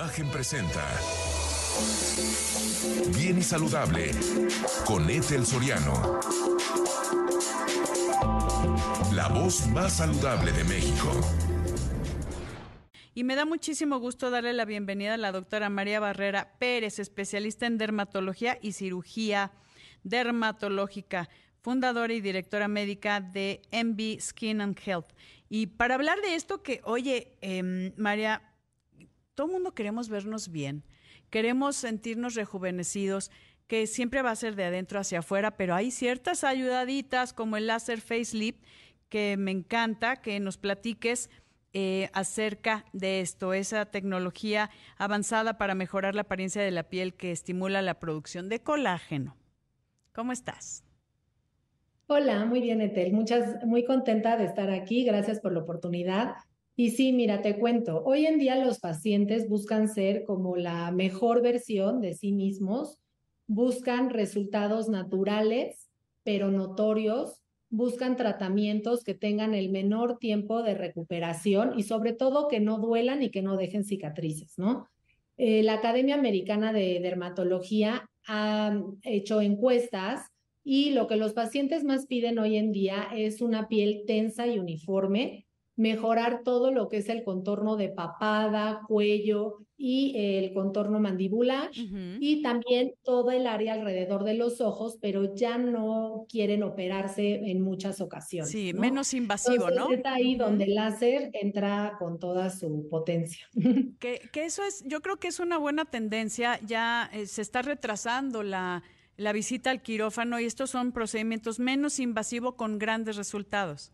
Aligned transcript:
Imagen 0.00 0.30
presenta 0.30 0.82
Bien 3.18 3.36
y 3.36 3.42
Saludable 3.42 4.12
con 4.86 5.10
Ethel 5.10 5.44
Soriano. 5.44 6.20
La 9.12 9.28
voz 9.28 9.66
más 9.66 9.98
saludable 9.98 10.52
de 10.52 10.64
México. 10.64 11.12
Y 13.14 13.24
me 13.24 13.36
da 13.36 13.44
muchísimo 13.44 13.98
gusto 13.98 14.30
darle 14.30 14.54
la 14.54 14.64
bienvenida 14.64 15.14
a 15.14 15.18
la 15.18 15.32
doctora 15.32 15.68
María 15.68 16.00
Barrera 16.00 16.54
Pérez, 16.58 16.98
especialista 16.98 17.66
en 17.66 17.76
dermatología 17.76 18.58
y 18.62 18.72
cirugía 18.72 19.52
dermatológica, 20.02 21.28
fundadora 21.60 22.14
y 22.14 22.22
directora 22.22 22.68
médica 22.68 23.20
de 23.20 23.60
MB 23.70 24.18
Skin 24.18 24.62
and 24.62 24.80
Health. 24.82 25.12
Y 25.50 25.66
para 25.66 25.96
hablar 25.96 26.22
de 26.22 26.36
esto 26.36 26.62
que, 26.62 26.80
oye, 26.84 27.36
em, 27.42 27.92
María, 27.98 28.49
todo 29.34 29.46
el 29.46 29.52
mundo 29.52 29.74
queremos 29.74 30.08
vernos 30.08 30.50
bien, 30.50 30.84
queremos 31.30 31.76
sentirnos 31.76 32.34
rejuvenecidos, 32.34 33.30
que 33.66 33.86
siempre 33.86 34.22
va 34.22 34.32
a 34.32 34.36
ser 34.36 34.56
de 34.56 34.64
adentro 34.64 34.98
hacia 34.98 35.20
afuera, 35.20 35.56
pero 35.56 35.74
hay 35.74 35.90
ciertas 35.92 36.42
ayudaditas 36.42 37.32
como 37.32 37.56
el 37.56 37.68
láser 37.68 38.00
facelift 38.00 38.60
que 39.08 39.36
me 39.36 39.50
encanta 39.50 40.20
que 40.20 40.40
nos 40.40 40.56
platiques 40.56 41.30
eh, 41.72 42.10
acerca 42.12 42.84
de 42.92 43.20
esto, 43.20 43.52
esa 43.54 43.86
tecnología 43.86 44.70
avanzada 44.96 45.56
para 45.56 45.76
mejorar 45.76 46.16
la 46.16 46.22
apariencia 46.22 46.62
de 46.62 46.72
la 46.72 46.84
piel 46.84 47.14
que 47.14 47.30
estimula 47.30 47.80
la 47.80 48.00
producción 48.00 48.48
de 48.48 48.60
colágeno. 48.60 49.36
¿Cómo 50.12 50.32
estás? 50.32 50.84
Hola, 52.08 52.44
muy 52.44 52.60
bien, 52.60 52.80
Etel. 52.80 53.12
Muchas, 53.12 53.64
muy 53.64 53.84
contenta 53.84 54.36
de 54.36 54.46
estar 54.46 54.68
aquí. 54.70 55.04
Gracias 55.04 55.38
por 55.38 55.52
la 55.52 55.60
oportunidad. 55.60 56.34
Y 56.80 56.92
sí, 56.92 57.12
mira, 57.12 57.42
te 57.42 57.58
cuento, 57.58 58.02
hoy 58.06 58.24
en 58.24 58.38
día 58.38 58.56
los 58.56 58.78
pacientes 58.78 59.50
buscan 59.50 59.86
ser 59.86 60.24
como 60.24 60.56
la 60.56 60.90
mejor 60.92 61.42
versión 61.42 62.00
de 62.00 62.14
sí 62.14 62.32
mismos, 62.32 62.98
buscan 63.46 64.08
resultados 64.08 64.88
naturales, 64.88 65.90
pero 66.22 66.50
notorios, 66.50 67.42
buscan 67.68 68.16
tratamientos 68.16 69.04
que 69.04 69.12
tengan 69.12 69.52
el 69.52 69.68
menor 69.68 70.16
tiempo 70.16 70.62
de 70.62 70.72
recuperación 70.72 71.78
y 71.78 71.82
sobre 71.82 72.14
todo 72.14 72.48
que 72.48 72.60
no 72.60 72.78
duelan 72.78 73.22
y 73.22 73.30
que 73.30 73.42
no 73.42 73.58
dejen 73.58 73.84
cicatrices, 73.84 74.54
¿no? 74.56 74.88
Eh, 75.36 75.62
la 75.62 75.74
Academia 75.74 76.14
Americana 76.14 76.72
de 76.72 76.98
Dermatología 77.00 78.08
ha 78.26 78.80
hecho 79.02 79.42
encuestas 79.42 80.28
y 80.64 80.92
lo 80.92 81.08
que 81.08 81.16
los 81.16 81.34
pacientes 81.34 81.84
más 81.84 82.06
piden 82.06 82.38
hoy 82.38 82.56
en 82.56 82.72
día 82.72 83.06
es 83.14 83.42
una 83.42 83.68
piel 83.68 84.04
tensa 84.06 84.46
y 84.46 84.58
uniforme, 84.58 85.46
mejorar 85.80 86.42
todo 86.44 86.70
lo 86.72 86.90
que 86.90 86.98
es 86.98 87.08
el 87.08 87.24
contorno 87.24 87.76
de 87.76 87.88
papada, 87.88 88.82
cuello 88.86 89.64
y 89.78 90.12
el 90.14 90.52
contorno 90.52 91.00
mandibular 91.00 91.70
y 91.72 92.42
también 92.42 92.92
todo 93.02 93.30
el 93.30 93.46
área 93.46 93.72
alrededor 93.72 94.24
de 94.24 94.34
los 94.34 94.60
ojos, 94.60 94.98
pero 95.00 95.34
ya 95.34 95.56
no 95.56 96.26
quieren 96.28 96.64
operarse 96.64 97.50
en 97.50 97.62
muchas 97.62 98.02
ocasiones. 98.02 98.50
Sí, 98.50 98.74
menos 98.74 99.14
invasivo, 99.14 99.70
¿no? 99.70 99.90
Es 99.90 100.04
ahí 100.04 100.34
donde 100.34 100.64
el 100.64 100.74
láser 100.74 101.30
entra 101.32 101.96
con 101.98 102.18
toda 102.18 102.50
su 102.50 102.86
potencia. 102.90 103.48
Que, 104.00 104.20
que, 104.32 104.44
eso 104.44 104.62
es, 104.62 104.82
yo 104.86 105.00
creo 105.00 105.16
que 105.16 105.28
es 105.28 105.40
una 105.40 105.58
buena 105.58 105.84
tendencia, 105.84 106.58
ya 106.66 107.10
eh, 107.12 107.26
se 107.26 107.42
está 107.42 107.62
retrasando 107.62 108.42
la, 108.42 108.82
la 109.16 109.32
visita 109.32 109.70
al 109.70 109.82
quirófano 109.82 110.40
y 110.40 110.44
estos 110.44 110.70
son 110.70 110.92
procedimientos 110.92 111.58
menos 111.58 111.98
invasivos 112.00 112.54
con 112.54 112.78
grandes 112.78 113.16
resultados. 113.16 113.92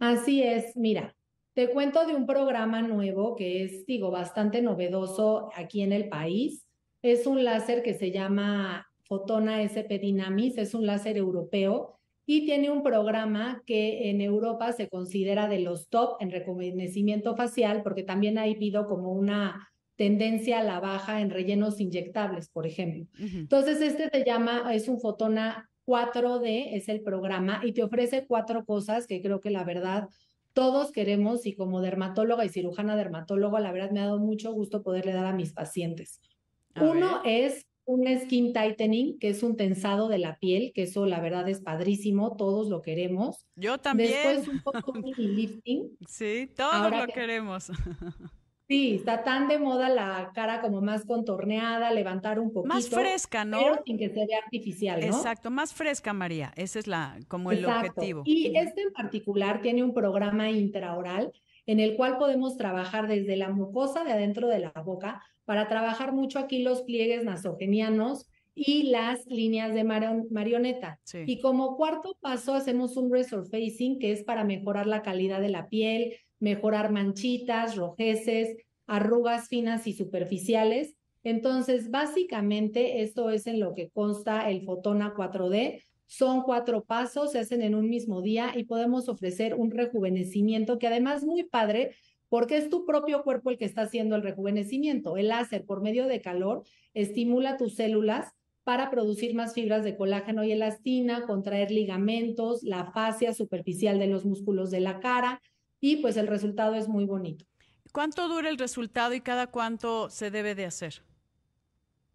Así 0.00 0.42
es, 0.42 0.76
mira, 0.78 1.14
te 1.52 1.68
cuento 1.68 2.06
de 2.06 2.14
un 2.14 2.24
programa 2.24 2.80
nuevo 2.80 3.36
que 3.36 3.64
es, 3.64 3.84
digo, 3.84 4.10
bastante 4.10 4.62
novedoso 4.62 5.50
aquí 5.54 5.82
en 5.82 5.92
el 5.92 6.08
país. 6.08 6.66
Es 7.02 7.26
un 7.26 7.44
láser 7.44 7.82
que 7.82 7.92
se 7.92 8.10
llama 8.10 8.86
Fotona 9.04 9.60
SP 9.60 9.98
Dynamis, 9.98 10.56
es 10.56 10.74
un 10.74 10.86
láser 10.86 11.18
europeo 11.18 11.98
y 12.24 12.46
tiene 12.46 12.70
un 12.70 12.82
programa 12.82 13.62
que 13.66 14.08
en 14.08 14.22
Europa 14.22 14.72
se 14.72 14.88
considera 14.88 15.48
de 15.48 15.60
los 15.60 15.90
top 15.90 16.16
en 16.20 16.30
reconocimiento 16.30 17.36
facial, 17.36 17.82
porque 17.82 18.02
también 18.02 18.38
ha 18.38 18.44
habido 18.44 18.86
como 18.86 19.12
una 19.12 19.68
tendencia 19.96 20.60
a 20.60 20.64
la 20.64 20.80
baja 20.80 21.20
en 21.20 21.28
rellenos 21.28 21.78
inyectables, 21.78 22.48
por 22.48 22.66
ejemplo. 22.66 23.06
Entonces, 23.18 23.82
este 23.82 24.08
se 24.08 24.24
llama, 24.24 24.72
es 24.72 24.88
un 24.88 24.98
Fotona 24.98 25.69
4D 25.86 26.76
es 26.76 26.88
el 26.88 27.02
programa 27.02 27.60
y 27.64 27.72
te 27.72 27.82
ofrece 27.82 28.26
cuatro 28.26 28.64
cosas 28.64 29.06
que 29.06 29.22
creo 29.22 29.40
que 29.40 29.50
la 29.50 29.64
verdad 29.64 30.08
todos 30.52 30.92
queremos 30.92 31.46
y 31.46 31.54
como 31.54 31.80
dermatóloga 31.80 32.44
y 32.44 32.48
cirujana 32.48 32.96
dermatóloga, 32.96 33.60
la 33.60 33.72
verdad 33.72 33.90
me 33.90 34.00
ha 34.00 34.06
dado 34.06 34.18
mucho 34.18 34.52
gusto 34.52 34.82
poderle 34.82 35.12
dar 35.12 35.26
a 35.26 35.32
mis 35.32 35.52
pacientes. 35.52 36.20
Uno 36.76 37.22
es 37.24 37.66
un 37.84 38.06
skin 38.20 38.52
tightening, 38.52 39.18
que 39.18 39.30
es 39.30 39.42
un 39.42 39.56
tensado 39.56 40.08
de 40.08 40.18
la 40.18 40.38
piel, 40.38 40.72
que 40.74 40.82
eso 40.82 41.06
la 41.06 41.20
verdad 41.20 41.48
es 41.48 41.60
padrísimo, 41.60 42.36
todos 42.36 42.68
lo 42.68 42.82
queremos. 42.82 43.46
Yo 43.56 43.78
también. 43.78 44.10
Después 44.10 44.48
un 44.48 44.62
poco 44.62 44.92
de 45.16 45.22
lifting. 45.22 45.96
Sí, 46.06 46.50
todos 46.56 46.90
lo 46.90 47.06
queremos. 47.12 47.70
Sí, 48.70 48.94
está 48.94 49.24
tan 49.24 49.48
de 49.48 49.58
moda 49.58 49.88
la 49.88 50.30
cara 50.32 50.60
como 50.60 50.80
más 50.80 51.04
contorneada, 51.04 51.90
levantar 51.90 52.38
un 52.38 52.52
poquito. 52.52 52.72
Más 52.72 52.88
fresca, 52.88 53.44
¿no? 53.44 53.58
Pero 53.58 53.82
sin 53.84 53.98
que 53.98 54.10
se 54.10 54.24
vea 54.24 54.38
artificial, 54.44 55.00
¿no? 55.00 55.06
Exacto, 55.06 55.50
más 55.50 55.74
fresca, 55.74 56.12
María. 56.12 56.52
Ese 56.54 56.78
es 56.78 56.86
la, 56.86 57.18
como 57.26 57.50
el 57.50 57.64
objetivo. 57.64 58.22
Y 58.24 58.56
este 58.56 58.82
en 58.82 58.92
particular 58.92 59.60
tiene 59.60 59.82
un 59.82 59.92
programa 59.92 60.52
intraoral 60.52 61.32
en 61.66 61.80
el 61.80 61.96
cual 61.96 62.16
podemos 62.16 62.56
trabajar 62.56 63.08
desde 63.08 63.34
la 63.36 63.48
mucosa 63.48 64.04
de 64.04 64.12
adentro 64.12 64.46
de 64.46 64.60
la 64.60 64.70
boca 64.70 65.20
para 65.44 65.66
trabajar 65.66 66.12
mucho 66.12 66.38
aquí 66.38 66.62
los 66.62 66.82
pliegues 66.82 67.24
nasogenianos 67.24 68.28
y 68.54 68.84
las 68.84 69.26
líneas 69.26 69.74
de 69.74 69.82
marioneta. 69.82 71.00
Y 71.26 71.40
como 71.40 71.76
cuarto 71.76 72.16
paso 72.20 72.54
hacemos 72.54 72.96
un 72.96 73.12
resurfacing 73.12 73.98
que 73.98 74.12
es 74.12 74.22
para 74.22 74.44
mejorar 74.44 74.86
la 74.86 75.02
calidad 75.02 75.40
de 75.40 75.48
la 75.48 75.68
piel, 75.68 76.14
mejorar 76.40 76.90
manchitas, 76.90 77.76
rojeces, 77.76 78.56
arrugas 78.86 79.48
finas 79.48 79.86
y 79.86 79.92
superficiales. 79.92 80.96
Entonces, 81.22 81.90
básicamente, 81.90 83.02
esto 83.02 83.30
es 83.30 83.46
en 83.46 83.60
lo 83.60 83.74
que 83.74 83.90
consta 83.90 84.50
el 84.50 84.62
Fotona 84.64 85.14
4D. 85.14 85.82
Son 86.06 86.42
cuatro 86.42 86.82
pasos, 86.82 87.32
se 87.32 87.38
hacen 87.38 87.62
en 87.62 87.76
un 87.76 87.88
mismo 87.88 88.20
día 88.20 88.52
y 88.56 88.64
podemos 88.64 89.08
ofrecer 89.08 89.54
un 89.54 89.70
rejuvenecimiento 89.70 90.78
que 90.78 90.88
además 90.88 91.22
muy 91.22 91.44
padre 91.44 91.94
porque 92.28 92.56
es 92.56 92.70
tu 92.70 92.86
propio 92.86 93.22
cuerpo 93.22 93.50
el 93.50 93.58
que 93.58 93.64
está 93.64 93.82
haciendo 93.82 94.16
el 94.16 94.22
rejuvenecimiento. 94.22 95.16
El 95.16 95.28
láser, 95.28 95.66
por 95.66 95.82
medio 95.82 96.06
de 96.06 96.20
calor, 96.20 96.62
estimula 96.94 97.56
tus 97.56 97.74
células 97.74 98.32
para 98.64 98.90
producir 98.90 99.34
más 99.34 99.52
fibras 99.52 99.84
de 99.84 99.96
colágeno 99.96 100.44
y 100.44 100.52
elastina, 100.52 101.26
contraer 101.26 101.70
ligamentos, 101.70 102.62
la 102.62 102.92
fascia 102.92 103.34
superficial 103.34 103.98
de 103.98 104.06
los 104.06 104.24
músculos 104.24 104.70
de 104.70 104.80
la 104.80 105.00
cara, 105.00 105.42
y 105.80 105.96
pues 105.96 106.16
el 106.16 106.26
resultado 106.26 106.74
es 106.74 106.88
muy 106.88 107.06
bonito. 107.06 107.44
¿Cuánto 107.92 108.28
dura 108.28 108.48
el 108.50 108.58
resultado 108.58 109.14
y 109.14 109.20
cada 109.20 109.48
cuánto 109.48 110.10
se 110.10 110.30
debe 110.30 110.54
de 110.54 110.66
hacer? 110.66 111.02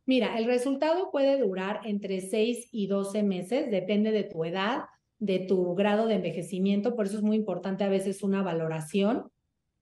Mira, 0.05 0.37
el 0.37 0.45
resultado 0.45 1.09
puede 1.11 1.39
durar 1.39 1.81
entre 1.83 2.21
6 2.21 2.69
y 2.71 2.87
12 2.87 3.23
meses, 3.23 3.71
depende 3.71 4.11
de 4.11 4.23
tu 4.23 4.45
edad, 4.45 4.85
de 5.19 5.39
tu 5.39 5.73
grado 5.73 6.05
de 6.05 6.15
envejecimiento, 6.15 6.95
por 6.95 7.07
eso 7.07 7.17
es 7.17 7.23
muy 7.23 7.37
importante 7.37 7.83
a 7.83 7.89
veces 7.89 8.21
una 8.21 8.43
valoración. 8.43 9.31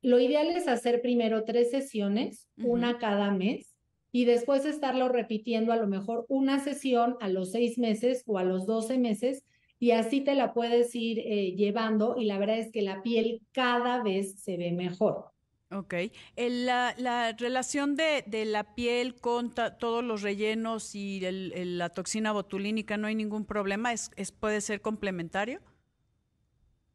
Lo 0.02 0.20
ideal 0.20 0.48
es 0.48 0.68
hacer 0.68 1.02
primero 1.02 1.44
tres 1.44 1.72
sesiones, 1.72 2.48
una 2.58 2.98
cada 2.98 3.32
mes, 3.32 3.76
y 4.12 4.26
después 4.26 4.64
estarlo 4.66 5.10
repitiendo 5.10 5.74
a 5.74 5.78
lo 5.78 5.88
mejor 5.88 6.26
una 6.30 6.60
sesión 6.60 7.18
a 7.20 7.28
los 7.28 7.52
seis 7.52 7.78
meses 7.78 8.24
o 8.26 8.38
a 8.38 8.44
los 8.44 8.66
12 8.66 8.98
meses 9.00 9.44
y 9.84 9.92
así 9.92 10.22
te 10.22 10.34
la 10.34 10.54
puedes 10.54 10.96
ir 10.96 11.20
eh, 11.20 11.56
llevando 11.58 12.16
y 12.18 12.24
la 12.24 12.38
verdad 12.38 12.58
es 12.58 12.72
que 12.72 12.82
la 12.82 13.04
piel 13.04 13.42
cada 13.52 14.02
vez 14.02 14.40
se 14.40 14.56
ve 14.56 14.72
mejor. 14.72 15.26
Ok. 15.72 15.96
la, 16.38 16.96
la, 16.98 17.34
relación 17.34 17.98
de, 17.98 18.24
de, 18.26 18.46
la 18.46 18.76
piel 18.76 19.16
con 19.16 19.52
todos 19.54 20.02
los 20.02 20.22
rellenos 20.22 20.96
y 20.96 21.20
la 21.20 21.90
toxina 21.90 22.32
botulínica, 22.32 22.96
¿no 22.96 23.08
hay 23.08 23.16
ningún 23.16 23.44
problema? 23.44 23.92
¿Es, 23.92 24.10
¿Es, 24.16 24.32
puede 24.32 24.62
ser 24.62 24.80
complementario? 24.80 25.60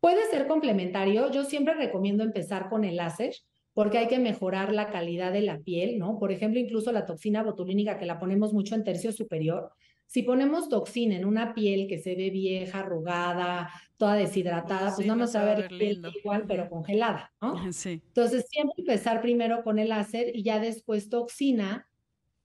Puede 0.01 0.25
ser 0.31 0.47
complementario. 0.47 1.31
Yo 1.31 1.45
siempre 1.45 1.75
recomiendo 1.75 2.25
empezar 2.25 2.71
con 2.71 2.85
el 2.85 2.97
láser 2.97 3.35
porque 3.75 3.99
hay 3.99 4.09
que 4.09 4.19
mejorar 4.19 4.73
la 4.73 4.89
calidad 4.89 5.31
de 5.31 5.43
la 5.43 5.59
piel, 5.59 5.99
¿no? 5.99 6.19
Por 6.19 6.33
ejemplo, 6.33 6.59
incluso 6.59 6.91
la 6.91 7.05
toxina 7.05 7.43
botulínica 7.43 7.99
que 7.99 8.07
la 8.07 8.19
ponemos 8.19 8.55
mucho 8.55 8.75
en 8.75 8.83
tercio 8.83 9.13
superior, 9.13 9.73
si 10.09 10.23
ponemos 10.23 10.71
toxina 10.71 11.17
en 11.17 11.27
una 11.27 11.53
piel 11.53 11.87
que 11.87 11.99
se 11.99 12.15
ve 12.15 12.31
vieja, 12.31 12.81
arrugada, 12.81 13.69
toda 13.99 14.15
deshidratada, 14.15 14.95
pues 14.95 15.07
nada 15.07 15.19
más 15.19 15.37
a 15.37 15.45
ver 15.45 15.69
piel 15.69 16.03
igual, 16.19 16.47
pero 16.49 16.71
congelada, 16.71 17.31
¿no? 17.43 17.53
Sí. 17.75 18.01
Entonces, 18.07 18.47
siempre 18.49 18.75
empezar 18.79 19.21
primero 19.21 19.63
con 19.63 19.79
el 19.79 19.91
láser 19.91 20.35
y 20.35 20.43
ya 20.43 20.61
después 20.61 21.11
toxina. 21.11 21.91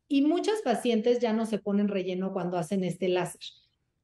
Y 0.10 0.24
muchas 0.24 0.62
pacientes 0.62 1.20
ya 1.20 1.32
no 1.32 1.46
se 1.46 1.58
ponen 1.58 1.88
relleno 1.88 2.34
cuando 2.34 2.58
hacen 2.58 2.84
este 2.84 3.08
láser. 3.08 3.40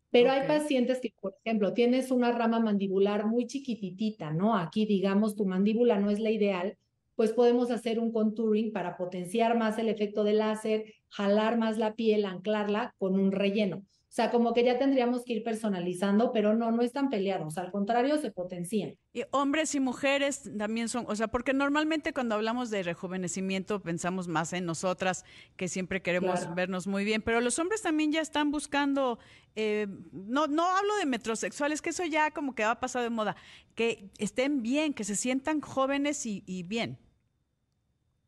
Pero 0.10 0.32
hay 0.32 0.48
pacientes 0.48 1.02
que, 1.02 1.14
por 1.20 1.36
ejemplo, 1.44 1.74
tienes 1.74 2.12
una 2.12 2.32
rama 2.32 2.62
mandibular 2.62 3.28
muy 3.28 3.46
chiquititita, 3.46 4.32
¿no? 4.32 4.56
Aquí, 4.58 4.86
digamos, 4.86 5.36
tu 5.36 5.46
mandíbula 5.46 6.00
no 6.00 6.10
es 6.10 6.20
la 6.20 6.32
ideal, 6.32 6.78
pues 7.16 7.34
podemos 7.34 7.72
hacer 7.72 8.00
un 8.00 8.14
contouring 8.14 8.72
para 8.72 8.96
potenciar 8.96 9.58
más 9.58 9.78
el 9.78 9.90
efecto 9.90 10.24
del 10.24 10.38
láser, 10.38 10.86
jalar 11.10 11.58
más 11.58 11.78
la 11.78 11.94
piel, 11.94 12.26
anclarla 12.26 12.94
con 12.98 13.20
un 13.20 13.32
relleno. 13.32 13.84
O 14.10 14.12
sea, 14.12 14.32
como 14.32 14.56
que 14.56 14.64
ya 14.64 14.80
tendríamos 14.80 15.24
que 15.24 15.34
ir 15.34 15.44
personalizando, 15.44 16.32
pero 16.32 16.56
no, 16.56 16.72
no 16.72 16.82
están 16.82 17.12
peleados, 17.12 17.60
al 17.60 17.72
contrario, 17.72 18.18
se 18.18 18.32
potencian. 18.32 18.98
Y 19.14 19.22
hombres 19.30 19.76
y 19.76 19.80
mujeres 19.80 20.50
también 20.58 20.90
son, 20.90 21.06
o 21.08 21.16
sea, 21.16 21.28
porque 21.28 21.54
normalmente 21.54 22.12
cuando 22.12 22.34
hablamos 22.34 22.72
de 22.72 22.82
rejuvenecimiento 22.82 23.84
pensamos 23.84 24.28
más 24.28 24.52
en 24.54 24.66
nosotras, 24.66 25.26
que 25.58 25.68
siempre 25.68 26.02
queremos 26.02 26.56
vernos 26.56 26.88
muy 26.88 27.06
bien, 27.06 27.22
pero 27.22 27.40
los 27.40 27.60
hombres 27.60 27.84
también 27.84 28.12
ya 28.12 28.22
están 28.22 28.50
buscando, 28.50 29.20
eh, 29.56 29.86
no, 30.12 30.48
no 30.48 30.66
hablo 30.76 30.96
de 30.98 31.06
metrosexuales, 31.06 31.80
que 31.80 31.92
eso 31.92 32.04
ya 32.04 32.32
como 32.32 32.56
que 32.56 32.64
ha 32.64 32.80
pasado 32.80 33.04
de 33.04 33.12
moda, 33.12 33.36
que 33.76 34.10
estén 34.18 34.64
bien, 34.64 34.96
que 34.96 35.04
se 35.04 35.16
sientan 35.16 35.62
jóvenes 35.62 36.26
y, 36.26 36.44
y 36.48 36.64
bien. 36.64 36.98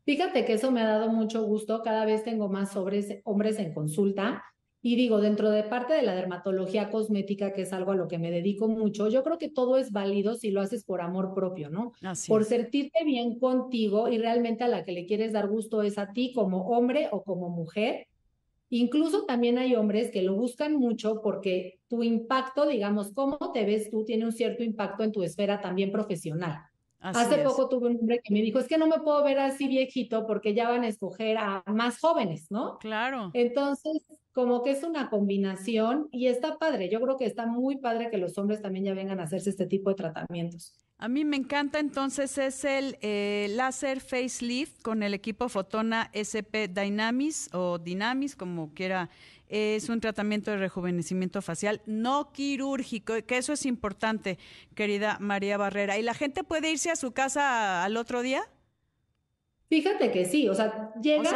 Fíjate 0.04 0.46
que 0.46 0.54
eso 0.54 0.72
me 0.72 0.82
ha 0.82 0.88
dado 0.88 1.10
mucho 1.10 1.44
gusto, 1.44 1.82
cada 1.84 2.06
vez 2.06 2.24
tengo 2.24 2.50
más 2.50 2.76
hombres, 2.76 3.22
hombres 3.24 3.60
en 3.60 3.74
consulta 3.74 4.44
y 4.84 4.96
digo, 4.96 5.22
dentro 5.22 5.52
de 5.52 5.64
parte 5.64 5.94
de 5.94 6.02
la 6.02 6.16
dermatología 6.16 6.90
cosmética, 6.90 7.54
que 7.54 7.62
es 7.62 7.74
algo 7.74 7.92
a 7.92 7.96
lo 7.96 8.08
que 8.08 8.18
me 8.18 8.32
dedico 8.32 8.68
mucho, 8.68 9.10
yo 9.10 9.24
creo 9.24 9.38
que 9.38 9.50
todo 9.50 9.78
es 9.78 9.92
válido 9.92 10.34
si 10.34 10.50
lo 10.50 10.60
haces 10.60 10.84
por 10.84 11.02
amor 11.02 11.36
propio, 11.36 11.70
¿no? 11.70 11.92
por 12.28 12.46
sentirte 12.46 13.04
bien 13.06 13.38
contigo 13.38 14.10
y 14.10 14.18
realmente 14.18 14.64
a 14.64 14.68
la 14.68 14.84
que 14.84 14.92
le 14.92 15.06
quieres 15.06 15.34
dar 15.34 15.48
gusto 15.48 15.84
es 15.84 16.00
a 16.00 16.14
ti 16.14 16.34
como 16.34 16.70
hombre 16.70 17.10
o 17.12 17.22
como 17.24 17.50
mujer. 17.50 18.08
Incluso 18.70 19.26
también 19.26 19.60
hay 19.60 19.76
hombres 19.76 20.12
que 20.12 20.24
lo 20.24 20.34
buscan 20.36 20.78
mucho 20.78 21.22
porque 21.22 21.80
tu 21.88 22.02
impacto, 22.02 22.66
digamos, 22.66 23.12
cómo 23.14 23.38
te 23.54 23.66
ves 23.66 23.92
tú, 23.92 24.04
tiene 24.04 24.26
un 24.26 24.32
cierto 24.32 24.64
impacto 24.64 25.04
en 25.04 25.12
tu 25.12 25.22
esfera 25.22 25.62
también 25.62 25.92
profesional. 25.92 26.71
Hace 27.02 27.40
poco 27.40 27.68
tuve 27.68 27.90
un 27.90 27.98
hombre 27.98 28.22
que 28.24 28.34
me 28.34 28.42
dijo, 28.42 28.60
es 28.60 28.68
que 28.68 28.78
no 28.78 28.88
me 28.88 29.00
puedo 29.00 29.24
ver 29.24 29.40
así 29.40 29.68
viejito 29.68 30.28
porque 30.28 30.54
ya 30.54 30.70
van 30.70 30.84
a 30.84 30.88
escoger 30.88 31.38
a 31.38 31.64
más 31.66 32.00
jóvenes, 32.00 32.52
¿no? 32.52 32.78
Claro. 32.78 33.32
Entonces, 33.34 34.04
como 34.34 34.64
que 34.64 34.72
es 34.72 34.84
una 34.84 35.10
combinación 35.10 36.08
y 36.12 36.28
está 36.28 36.58
padre. 36.58 36.90
Yo 36.90 37.02
creo 37.02 37.18
que 37.18 37.26
está 37.26 37.48
muy 37.48 37.78
padre 37.78 38.10
que 38.12 38.18
los 38.18 38.38
hombres 38.38 38.62
también 38.62 38.86
ya 38.86 38.94
vengan 38.94 39.20
a 39.20 39.24
hacerse 39.24 39.50
este 39.50 39.66
tipo 39.66 39.90
de 39.90 39.96
tratamientos. 39.96 40.74
A 41.00 41.08
mí 41.08 41.26
me 41.26 41.36
encanta, 41.36 41.80
entonces 41.80 42.38
es 42.38 42.64
el 42.64 42.98
eh, 43.02 43.48
láser 43.50 44.00
facelift 44.00 44.84
con 44.84 45.02
el 45.02 45.16
equipo 45.16 45.50
Fotona 45.50 46.12
SP 46.14 46.68
Dynamis 46.68 47.50
o 47.54 47.80
Dynamis, 47.80 48.36
como 48.36 48.74
quiera. 48.76 49.10
Es 49.52 49.90
un 49.90 50.00
tratamiento 50.00 50.50
de 50.50 50.58
rejuvenecimiento 50.58 51.42
facial 51.42 51.82
no 51.86 52.32
quirúrgico, 52.32 53.14
que 53.28 53.38
eso 53.38 53.52
es 53.52 53.66
importante, 53.66 54.40
querida 54.76 55.18
María 55.20 55.58
Barrera. 55.58 55.98
¿Y 55.98 56.04
la 56.04 56.14
gente 56.14 56.46
puede 56.46 56.72
irse 56.72 56.90
a 56.90 56.96
su 56.96 57.12
casa 57.12 57.84
al 57.84 57.98
otro 57.98 58.22
día? 58.22 58.44
Fíjate 59.68 60.10
que 60.12 60.26
sí, 60.26 60.48
o 60.48 60.56
sea, 60.56 60.94
llegas, 61.02 61.34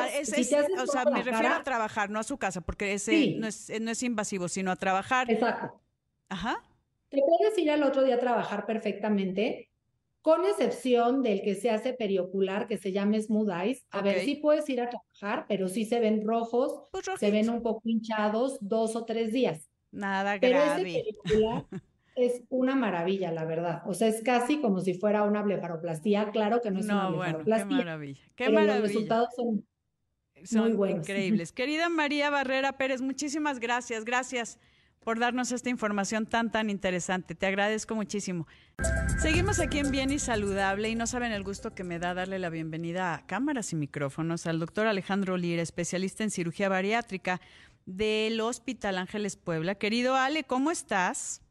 o 0.82 0.88
sea, 0.88 1.06
me 1.06 1.24
refiero 1.24 1.56
a 1.56 1.64
trabajar, 1.64 2.10
no 2.10 2.20
a 2.20 2.24
su 2.24 2.38
casa, 2.38 2.62
porque 2.62 2.94
ese 2.94 3.36
no, 3.38 3.48
es, 3.48 3.72
no 3.82 3.92
es 3.92 4.04
invasivo, 4.04 4.48
sino 4.48 4.72
a 4.72 4.76
trabajar. 4.78 5.30
Exacto. 5.30 5.80
Ajá. 6.30 6.62
Te 7.10 7.22
puedes 7.22 7.58
ir 7.58 7.70
al 7.72 7.84
otro 7.84 8.04
día 8.04 8.16
a 8.16 8.20
trabajar 8.20 8.66
perfectamente, 8.66 9.70
con 10.26 10.44
excepción 10.44 11.22
del 11.22 11.44
que 11.44 11.54
se 11.54 11.70
hace 11.70 11.94
periocular, 11.94 12.68
que 12.68 12.80
se 12.80 12.92
llama 12.92 13.22
Smooth 13.22 13.52
Eyes. 13.62 13.86
A 13.92 14.02
ver, 14.02 14.22
sí 14.22 14.38
puedes 14.38 14.68
ir 14.72 14.82
a 14.82 14.90
trabajar, 14.90 15.46
pero 15.48 15.68
sí 15.68 15.86
se 15.86 16.00
ven 16.00 16.26
rojos, 16.26 16.82
pues 16.92 17.06
se 17.20 17.30
ven 17.30 17.48
un 17.48 17.62
poco 17.62 17.84
hinchados 17.86 18.58
dos 18.60 18.96
o 18.96 19.06
tres 19.06 19.32
días. 19.32 19.70
Nada 19.92 20.40
grave. 20.40 20.40
Pero 20.42 20.88
ese 20.88 21.04
periocular 21.04 21.66
es 22.16 22.42
una 22.50 22.76
maravilla, 22.76 23.32
la 23.32 23.46
verdad. 23.46 23.84
O 23.86 23.94
sea, 23.94 24.08
es 24.08 24.24
casi 24.24 24.60
como 24.62 24.80
si 24.80 24.96
fuera 24.96 25.22
una 25.22 25.44
blefaroplastía. 25.44 26.32
Claro 26.32 26.60
que 26.60 26.72
no 26.72 26.80
es 26.80 26.86
una 26.86 27.10
blefaroplastía. 27.10 27.68
qué 27.68 27.76
maravilla. 27.76 28.22
Qué 28.36 28.50
maravilla. 28.50 28.80
Los 28.80 28.88
resultados 28.88 29.30
son, 29.36 29.68
son 30.44 30.62
muy 30.62 30.74
buenos. 30.74 31.08
increíbles. 31.08 31.52
Querida 31.54 31.88
María 31.90 32.32
Barrera 32.32 32.80
Pérez, 32.80 33.00
muchísimas 33.00 33.60
gracias. 33.60 34.04
Gracias 34.04 34.58
por 35.06 35.20
darnos 35.20 35.52
esta 35.52 35.70
información 35.70 36.26
tan, 36.26 36.52
tan 36.52 36.70
interesante. 36.72 37.36
Te 37.36 37.46
agradezco 37.46 37.94
muchísimo. 37.94 38.48
Seguimos 39.20 39.60
aquí 39.60 39.78
en 39.78 39.92
Bien 39.92 40.12
y 40.12 40.18
Saludable 40.18 40.90
y 40.90 40.96
no 40.96 41.06
saben 41.06 41.32
el 41.32 41.44
gusto 41.44 41.76
que 41.76 41.84
me 41.84 42.00
da 42.00 42.16
darle 42.16 42.40
la 42.40 42.50
bienvenida 42.50 43.14
a 43.14 43.26
cámaras 43.28 43.72
y 43.72 43.76
micrófonos 43.76 44.48
al 44.48 44.60
doctor 44.60 44.88
Alejandro 44.88 45.38
Lira, 45.38 45.62
especialista 45.62 46.24
en 46.24 46.32
cirugía 46.32 46.70
bariátrica 46.70 47.40
del 47.86 48.42
Hospital 48.42 48.98
Ángeles 48.98 49.38
Puebla. 49.38 49.76
Querido 49.76 50.16
Ale, 50.16 50.44
¿cómo 50.44 50.72
estás? 50.72 51.44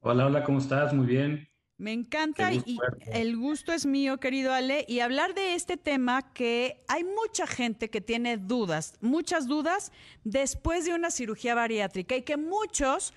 Hola, 0.00 0.26
hola, 0.26 0.44
¿cómo 0.44 0.58
estás? 0.58 0.94
Muy 0.94 1.06
bien. 1.06 1.48
Me 1.76 1.92
encanta 1.92 2.52
y 2.52 2.78
el 3.06 3.36
gusto 3.36 3.72
es 3.72 3.84
mío, 3.84 4.20
querido 4.20 4.52
Ale, 4.52 4.84
y 4.86 5.00
hablar 5.00 5.34
de 5.34 5.54
este 5.54 5.76
tema 5.76 6.32
que 6.32 6.84
hay 6.86 7.02
mucha 7.02 7.48
gente 7.48 7.90
que 7.90 8.00
tiene 8.00 8.36
dudas, 8.36 8.94
muchas 9.00 9.48
dudas 9.48 9.90
después 10.22 10.84
de 10.84 10.94
una 10.94 11.10
cirugía 11.10 11.56
bariátrica 11.56 12.14
y 12.14 12.22
que 12.22 12.36
muchos, 12.36 13.12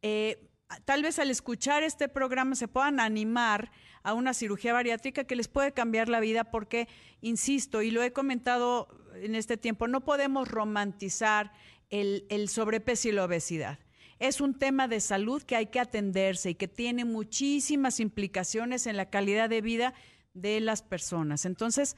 eh, 0.00 0.48
tal 0.86 1.02
vez 1.02 1.18
al 1.18 1.30
escuchar 1.30 1.82
este 1.82 2.08
programa, 2.08 2.54
se 2.54 2.66
puedan 2.66 2.98
animar 2.98 3.70
a 4.02 4.14
una 4.14 4.32
cirugía 4.32 4.72
bariátrica 4.72 5.24
que 5.24 5.36
les 5.36 5.48
puede 5.48 5.72
cambiar 5.72 6.08
la 6.08 6.20
vida 6.20 6.44
porque, 6.44 6.88
insisto, 7.20 7.82
y 7.82 7.90
lo 7.90 8.02
he 8.02 8.14
comentado 8.14 8.88
en 9.16 9.34
este 9.34 9.58
tiempo, 9.58 9.86
no 9.86 10.02
podemos 10.06 10.48
romantizar 10.48 11.52
el 11.90 12.48
sobrepeso 12.48 13.08
y 13.08 13.12
la 13.12 13.24
obesidad 13.24 13.78
es 14.18 14.40
un 14.40 14.54
tema 14.54 14.88
de 14.88 15.00
salud 15.00 15.42
que 15.42 15.56
hay 15.56 15.66
que 15.66 15.80
atenderse 15.80 16.50
y 16.50 16.54
que 16.54 16.68
tiene 16.68 17.04
muchísimas 17.04 18.00
implicaciones 18.00 18.86
en 18.86 18.96
la 18.96 19.10
calidad 19.10 19.48
de 19.48 19.60
vida 19.60 19.94
de 20.34 20.60
las 20.60 20.82
personas. 20.82 21.44
Entonces, 21.44 21.96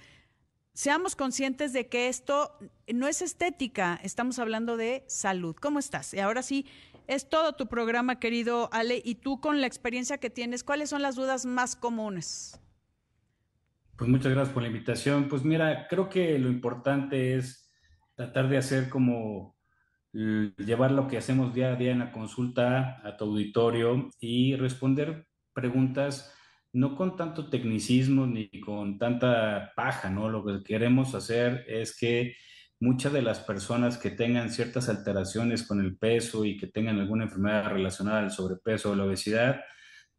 seamos 0.74 1.16
conscientes 1.16 1.72
de 1.72 1.88
que 1.88 2.08
esto 2.08 2.58
no 2.92 3.08
es 3.08 3.22
estética, 3.22 3.98
estamos 4.02 4.38
hablando 4.38 4.76
de 4.76 5.04
salud. 5.08 5.56
¿Cómo 5.56 5.78
estás? 5.78 6.14
Y 6.14 6.20
ahora 6.20 6.42
sí, 6.42 6.66
es 7.06 7.28
todo 7.28 7.54
tu 7.54 7.66
programa, 7.66 8.20
querido 8.20 8.68
Ale, 8.72 9.02
y 9.04 9.16
tú 9.16 9.40
con 9.40 9.60
la 9.60 9.66
experiencia 9.66 10.18
que 10.18 10.30
tienes, 10.30 10.62
¿cuáles 10.62 10.90
son 10.90 11.02
las 11.02 11.16
dudas 11.16 11.44
más 11.44 11.74
comunes? 11.74 12.60
Pues 13.96 14.08
muchas 14.08 14.32
gracias 14.32 14.54
por 14.54 14.62
la 14.62 14.68
invitación. 14.68 15.28
Pues 15.28 15.44
mira, 15.44 15.86
creo 15.88 16.08
que 16.08 16.38
lo 16.38 16.48
importante 16.48 17.36
es 17.36 17.70
tratar 18.14 18.48
de 18.48 18.58
hacer 18.58 18.88
como 18.88 19.59
llevar 20.12 20.90
lo 20.92 21.06
que 21.06 21.18
hacemos 21.18 21.54
día 21.54 21.72
a 21.72 21.76
día 21.76 21.92
en 21.92 22.00
la 22.00 22.12
consulta 22.12 23.00
a 23.04 23.16
tu 23.16 23.26
auditorio 23.26 24.08
y 24.20 24.56
responder 24.56 25.26
preguntas 25.52 26.34
no 26.72 26.96
con 26.96 27.16
tanto 27.16 27.48
tecnicismo 27.50 28.26
ni 28.26 28.48
con 28.60 28.98
tanta 28.98 29.72
paja, 29.74 30.10
¿no? 30.10 30.28
Lo 30.28 30.44
que 30.44 30.62
queremos 30.62 31.14
hacer 31.14 31.64
es 31.68 31.96
que 31.96 32.34
muchas 32.78 33.12
de 33.12 33.22
las 33.22 33.40
personas 33.40 33.98
que 33.98 34.10
tengan 34.10 34.50
ciertas 34.50 34.88
alteraciones 34.88 35.66
con 35.66 35.80
el 35.80 35.96
peso 35.96 36.44
y 36.44 36.56
que 36.56 36.66
tengan 36.66 36.98
alguna 36.98 37.24
enfermedad 37.24 37.70
relacionada 37.70 38.20
al 38.20 38.30
sobrepeso 38.30 38.92
o 38.92 38.94
la 38.94 39.04
obesidad, 39.04 39.60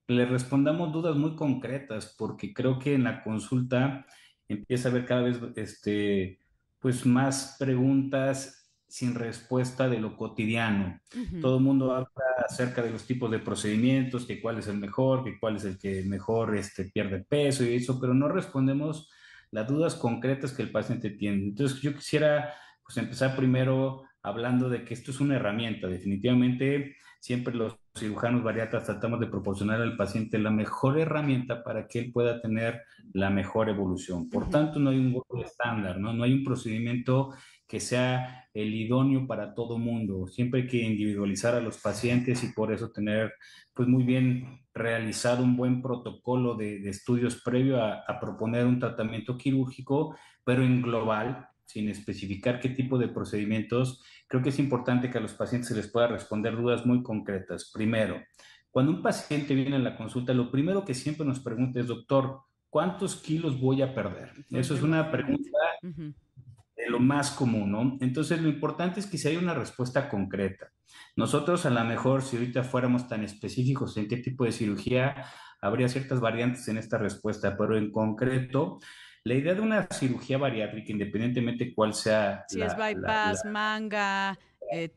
le 0.07 0.25
respondamos 0.25 0.91
dudas 0.91 1.15
muy 1.15 1.35
concretas, 1.35 2.15
porque 2.17 2.53
creo 2.53 2.79
que 2.79 2.95
en 2.95 3.05
la 3.05 3.23
consulta 3.23 4.05
empieza 4.47 4.89
a 4.89 4.91
haber 4.91 5.05
cada 5.05 5.21
vez 5.21 5.39
este, 5.55 6.39
pues 6.79 7.05
más 7.05 7.55
preguntas 7.57 8.60
sin 8.91 9.15
respuesta 9.15 9.87
de 9.87 10.01
lo 10.01 10.17
cotidiano. 10.17 10.99
Todo 11.39 11.59
el 11.59 11.63
mundo 11.63 11.93
habla 11.93 12.09
acerca 12.45 12.81
de 12.83 12.91
los 12.91 13.07
tipos 13.07 13.31
de 13.31 13.39
procedimientos, 13.39 14.25
que 14.25 14.41
cuál 14.41 14.59
es 14.59 14.67
el 14.67 14.79
mejor, 14.79 15.23
que 15.23 15.39
cuál 15.39 15.55
es 15.55 15.63
el 15.63 15.79
que 15.79 16.03
mejor 16.03 16.57
este, 16.57 16.83
pierde 16.83 17.23
peso 17.23 17.63
y 17.63 17.75
eso, 17.75 18.01
pero 18.01 18.13
no 18.13 18.27
respondemos 18.27 19.09
las 19.49 19.65
dudas 19.65 19.95
concretas 19.95 20.51
que 20.51 20.63
el 20.63 20.71
paciente 20.71 21.09
tiene. 21.09 21.41
Entonces, 21.41 21.79
yo 21.79 21.95
quisiera 21.95 22.53
pues, 22.83 22.97
empezar 22.97 23.33
primero 23.37 24.03
hablando 24.23 24.69
de 24.69 24.83
que 24.83 24.93
esto 24.93 25.11
es 25.11 25.21
una 25.21 25.37
herramienta. 25.37 25.87
Definitivamente, 25.87 26.97
siempre 27.21 27.55
los 27.55 27.77
cirujanos 27.97 28.43
bariatras 28.43 28.85
tratamos 28.85 29.21
de 29.21 29.27
proporcionar 29.27 29.81
al 29.81 29.95
paciente 29.95 30.37
la 30.37 30.51
mejor 30.51 30.99
herramienta 30.99 31.63
para 31.63 31.87
que 31.87 31.99
él 31.99 32.11
pueda 32.11 32.41
tener 32.41 32.81
la 33.13 33.29
mejor 33.29 33.69
evolución. 33.69 34.29
Por 34.29 34.49
tanto, 34.49 34.79
no 34.79 34.89
hay 34.89 34.97
un 34.97 35.23
estándar, 35.41 35.97
¿no? 35.97 36.11
No 36.11 36.23
hay 36.23 36.33
un 36.33 36.43
procedimiento 36.43 37.33
que 37.71 37.79
sea 37.79 38.49
el 38.53 38.75
idóneo 38.75 39.25
para 39.25 39.55
todo 39.55 39.79
mundo. 39.79 40.27
Siempre 40.27 40.63
hay 40.63 40.67
que 40.67 40.83
individualizar 40.83 41.55
a 41.55 41.61
los 41.61 41.77
pacientes 41.77 42.43
y 42.43 42.51
por 42.51 42.73
eso 42.73 42.91
tener 42.91 43.31
pues 43.73 43.87
muy 43.87 44.03
bien 44.03 44.59
realizado 44.73 45.41
un 45.41 45.55
buen 45.55 45.81
protocolo 45.81 46.55
de, 46.55 46.89
estudios 46.89 47.41
previo 47.41 47.81
a, 47.81 48.03
a, 48.05 48.19
proponer 48.19 48.65
un 48.65 48.77
tratamiento 48.77 49.37
quirúrgico, 49.37 50.17
pero 50.43 50.63
en 50.63 50.81
global, 50.81 51.47
sin 51.63 51.87
especificar 51.87 52.59
qué 52.59 52.67
tipo 52.67 52.97
de 52.97 53.07
procedimientos. 53.07 54.03
Creo 54.27 54.43
que 54.43 54.49
es 54.49 54.59
importante 54.59 55.09
que 55.09 55.19
a 55.19 55.21
los 55.21 55.33
pacientes 55.33 55.69
se 55.69 55.75
les 55.75 55.87
pueda 55.87 56.07
responder 56.07 56.57
dudas 56.57 56.85
muy 56.85 57.01
concretas. 57.01 57.71
Primero, 57.73 58.21
cuando 58.69 58.91
un 58.91 59.01
paciente 59.01 59.55
viene 59.55 59.77
a 59.77 59.79
la 59.79 59.95
consulta, 59.95 60.33
lo 60.33 60.51
primero 60.51 60.83
que 60.83 60.93
siempre 60.93 61.25
nos 61.25 61.39
pregunta 61.39 61.79
es, 61.79 61.87
doctor, 61.87 62.41
¿cuántos 62.69 63.15
kilos 63.15 63.61
voy 63.61 63.81
a 63.81 63.95
perder? 63.95 64.33
Eso 64.49 64.73
es 64.73 64.81
una 64.81 65.09
pregunta 65.09 65.49
lo 66.89 66.99
más 66.99 67.31
común, 67.31 67.71
¿no? 67.71 67.97
Entonces, 68.01 68.41
lo 68.41 68.49
importante 68.49 68.99
es 68.99 69.07
que 69.07 69.17
si 69.17 69.27
hay 69.27 69.37
una 69.37 69.53
respuesta 69.53 70.09
concreta. 70.09 70.69
Nosotros, 71.15 71.65
a 71.65 71.69
lo 71.69 71.83
mejor, 71.83 72.21
si 72.21 72.37
ahorita 72.37 72.63
fuéramos 72.63 73.07
tan 73.07 73.23
específicos 73.23 73.97
en 73.97 74.07
qué 74.07 74.17
tipo 74.17 74.45
de 74.45 74.51
cirugía, 74.51 75.25
habría 75.61 75.87
ciertas 75.87 76.19
variantes 76.19 76.67
en 76.67 76.77
esta 76.77 76.97
respuesta, 76.97 77.55
pero 77.57 77.77
en 77.77 77.91
concreto, 77.91 78.79
La 79.23 79.35
idea 79.35 79.53
de 79.53 79.61
una 79.61 79.87
cirugía 79.91 80.39
bariátrica, 80.39 80.91
independientemente 80.91 81.75
cuál 81.75 81.93
sea. 81.93 82.43
Si 82.47 82.59
es 82.59 82.75
bypass, 82.75 83.45
manga, 83.45 84.37
eh, 84.71 84.91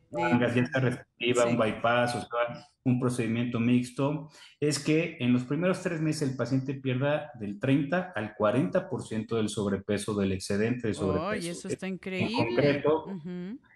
restrictiva, 0.73 1.45
un 1.45 1.57
bypass, 1.57 2.15
o 2.15 2.21
sea, 2.21 2.65
un 2.85 2.99
procedimiento 2.99 3.59
mixto, 3.59 4.29
es 4.59 4.79
que 4.79 5.17
en 5.19 5.33
los 5.33 5.43
primeros 5.43 5.81
tres 5.81 5.99
meses 6.01 6.29
el 6.29 6.37
paciente 6.37 6.75
pierda 6.75 7.31
del 7.39 7.59
30 7.59 8.13
al 8.15 8.35
40% 8.35 9.35
del 9.35 9.49
sobrepeso, 9.49 10.15
del 10.15 10.31
excedente 10.31 10.87
de 10.87 10.93
sobrepeso. 10.93 11.29
¡Ay, 11.29 11.47
eso 11.47 11.67
está 11.67 11.87
increíble! 11.87 12.35
En 12.37 12.45
concreto, 12.45 13.05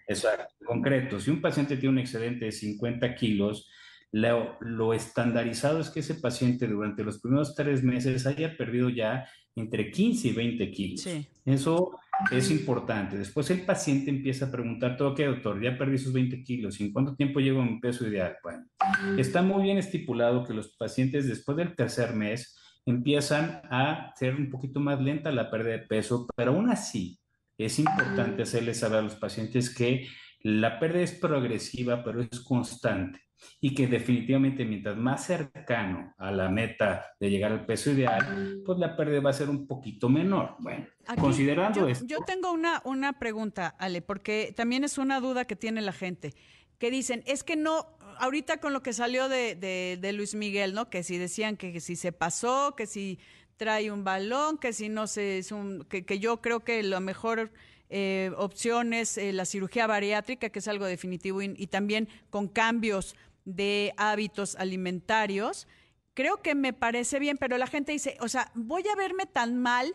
exacto, 0.06 0.54
en 0.60 0.66
concreto, 0.66 1.20
si 1.20 1.30
un 1.30 1.40
paciente 1.40 1.76
tiene 1.76 1.94
un 1.94 1.98
excedente 1.98 2.46
de 2.46 2.52
50 2.52 3.14
kilos, 3.14 3.68
lo, 4.12 4.56
lo, 4.60 4.92
estandarizado 4.92 5.80
es 5.80 5.90
que 5.90 6.00
ese 6.00 6.14
paciente 6.14 6.66
durante 6.66 7.04
los 7.04 7.20
primeros 7.20 7.54
tres 7.54 7.82
meses 7.84 8.26
haya 8.26 8.56
perdido 8.56 8.88
ya 8.88 9.28
entre 9.56 9.90
15 9.90 10.28
y 10.28 10.32
20 10.32 10.70
kilos. 10.70 11.00
Sí. 11.00 11.26
Eso 11.44 11.98
es 12.30 12.50
importante. 12.50 13.16
Después 13.16 13.50
el 13.50 13.62
paciente 13.62 14.10
empieza 14.10 14.46
a 14.46 14.50
preguntar, 14.50 14.96
todo 14.96 15.14
qué, 15.14 15.26
doctor, 15.26 15.62
ya 15.62 15.76
perdí 15.76 15.96
esos 15.96 16.12
20 16.12 16.42
kilos, 16.42 16.80
¿en 16.80 16.92
cuánto 16.92 17.14
tiempo 17.16 17.40
llego 17.40 17.60
a 17.60 17.64
mi 17.64 17.80
peso 17.80 18.06
ideal? 18.06 18.36
Bueno, 18.42 18.66
está 19.18 19.42
muy 19.42 19.62
bien 19.62 19.78
estipulado 19.78 20.44
que 20.44 20.54
los 20.54 20.76
pacientes 20.76 21.26
después 21.26 21.56
del 21.56 21.74
tercer 21.74 22.14
mes 22.14 22.56
empiezan 22.86 23.62
a 23.70 24.12
ser 24.16 24.34
un 24.34 24.50
poquito 24.50 24.80
más 24.80 25.00
lenta 25.00 25.30
la 25.30 25.50
pérdida 25.50 25.72
de 25.72 25.86
peso, 25.86 26.26
pero 26.36 26.52
aún 26.52 26.70
así 26.70 27.18
es 27.58 27.78
importante 27.78 28.42
hacerles 28.42 28.78
saber 28.78 29.00
a 29.00 29.02
los 29.02 29.16
pacientes 29.16 29.74
que 29.74 30.06
la 30.42 30.78
pérdida 30.78 31.02
es 31.02 31.12
progresiva, 31.12 32.02
pero 32.02 32.22
es 32.22 32.40
constante 32.40 33.20
y 33.60 33.74
que 33.74 33.86
definitivamente 33.86 34.64
mientras 34.64 34.96
más 34.96 35.24
cercano 35.24 36.14
a 36.18 36.30
la 36.30 36.48
meta 36.48 37.14
de 37.18 37.30
llegar 37.30 37.52
al 37.52 37.66
peso 37.66 37.90
ideal, 37.90 38.62
pues 38.64 38.78
la 38.78 38.96
pérdida 38.96 39.20
va 39.20 39.30
a 39.30 39.34
ser 39.34 39.50
un 39.50 39.66
poquito 39.66 40.08
menor. 40.08 40.56
Bueno, 40.58 40.86
considerando 41.18 41.88
esto. 41.88 42.06
Yo 42.06 42.18
tengo 42.26 42.52
una, 42.52 42.80
una 42.84 43.18
pregunta, 43.18 43.74
Ale, 43.78 44.02
porque 44.02 44.52
también 44.56 44.84
es 44.84 44.98
una 44.98 45.20
duda 45.20 45.44
que 45.44 45.56
tiene 45.56 45.80
la 45.82 45.92
gente, 45.92 46.34
que 46.78 46.90
dicen, 46.90 47.22
es 47.26 47.44
que 47.44 47.56
no, 47.56 47.86
ahorita 48.18 48.58
con 48.58 48.72
lo 48.72 48.82
que 48.82 48.92
salió 48.92 49.28
de, 49.28 49.54
de, 50.00 50.12
Luis 50.12 50.34
Miguel, 50.34 50.74
¿no? 50.74 50.88
Que 50.88 51.02
si 51.02 51.18
decían 51.18 51.56
que, 51.56 51.80
si 51.80 51.96
se 51.96 52.12
pasó, 52.12 52.74
que 52.76 52.86
si 52.86 53.18
trae 53.56 53.90
un 53.90 54.04
balón, 54.04 54.56
que 54.56 54.72
si 54.72 54.88
no 54.88 55.06
se, 55.06 55.38
es 55.38 55.52
un, 55.52 55.84
que, 55.84 56.04
que 56.04 56.18
yo 56.18 56.40
creo 56.40 56.60
que 56.60 56.82
lo 56.82 57.00
mejor 57.00 57.50
eh, 57.90 58.30
opción 58.36 58.92
es 58.92 59.18
eh, 59.18 59.32
la 59.32 59.44
cirugía 59.44 59.86
bariátrica, 59.86 60.48
que 60.50 60.60
es 60.60 60.68
algo 60.68 60.86
definitivo, 60.86 61.42
y, 61.42 61.54
y, 61.56 61.66
también 61.66 62.08
con 62.30 62.46
cambios 62.46 63.16
de 63.56 63.92
hábitos 63.96 64.56
alimentarios. 64.56 65.66
Creo 66.14 66.42
que 66.42 66.54
me 66.54 66.72
parece 66.72 67.18
bien, 67.18 67.36
pero 67.38 67.56
la 67.58 67.66
gente 67.66 67.92
dice, 67.92 68.16
o 68.20 68.28
sea, 68.28 68.50
voy 68.54 68.82
a 68.92 68.96
verme 68.96 69.26
tan 69.26 69.56
mal 69.56 69.94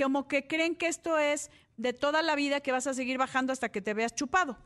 como 0.00 0.28
que 0.28 0.46
creen 0.46 0.76
que 0.76 0.86
esto 0.86 1.18
es 1.18 1.50
de 1.76 1.92
toda 1.92 2.22
la 2.22 2.36
vida 2.36 2.60
que 2.60 2.72
vas 2.72 2.86
a 2.86 2.94
seguir 2.94 3.18
bajando 3.18 3.52
hasta 3.52 3.70
que 3.70 3.82
te 3.82 3.94
veas 3.94 4.14
chupado. 4.14 4.56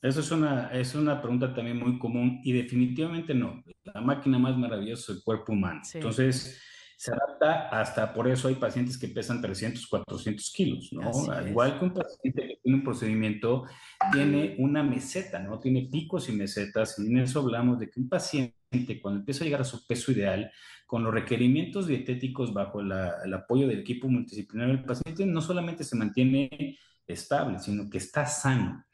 Eso 0.00 0.20
es 0.20 0.30
una, 0.30 0.68
es 0.68 0.94
una 0.94 1.20
pregunta 1.20 1.52
también 1.52 1.78
muy 1.78 1.98
común 1.98 2.40
y 2.44 2.52
definitivamente 2.52 3.34
no. 3.34 3.62
La 3.82 4.00
máquina 4.00 4.38
más 4.38 4.56
maravillosa 4.56 5.12
es 5.12 5.18
el 5.18 5.24
cuerpo 5.24 5.52
humano. 5.52 5.82
Entonces, 5.92 6.62
se 6.98 7.12
adapta 7.12 7.68
hasta 7.68 8.12
por 8.12 8.26
eso 8.26 8.48
hay 8.48 8.56
pacientes 8.56 8.98
que 8.98 9.06
pesan 9.06 9.40
300, 9.40 9.86
400 9.86 10.50
kilos, 10.50 10.92
¿no? 10.92 11.02
igual 11.46 11.78
que 11.78 11.84
un 11.84 11.94
paciente 11.94 12.48
que 12.48 12.58
tiene 12.60 12.78
un 12.78 12.82
procedimiento, 12.82 13.66
tiene 14.12 14.56
una 14.58 14.82
meseta, 14.82 15.38
¿no? 15.38 15.60
Tiene 15.60 15.88
picos 15.92 16.28
y 16.28 16.32
mesetas, 16.32 16.98
y 16.98 17.06
en 17.06 17.18
eso 17.18 17.38
hablamos 17.38 17.78
de 17.78 17.88
que 17.88 18.00
un 18.00 18.08
paciente 18.08 19.00
cuando 19.00 19.20
empieza 19.20 19.44
a 19.44 19.46
llegar 19.46 19.60
a 19.60 19.64
su 19.64 19.86
peso 19.86 20.10
ideal, 20.10 20.50
con 20.86 21.04
los 21.04 21.14
requerimientos 21.14 21.86
dietéticos 21.86 22.52
bajo 22.52 22.80
el 22.80 23.32
apoyo 23.32 23.68
del 23.68 23.78
equipo 23.78 24.08
multidisciplinario, 24.08 24.74
el 24.74 24.84
paciente 24.84 25.24
no 25.24 25.40
solamente 25.40 25.84
se 25.84 25.94
mantiene 25.94 26.76
estable, 27.06 27.60
sino 27.60 27.88
que 27.88 27.98
está 27.98 28.26
sano. 28.26 28.84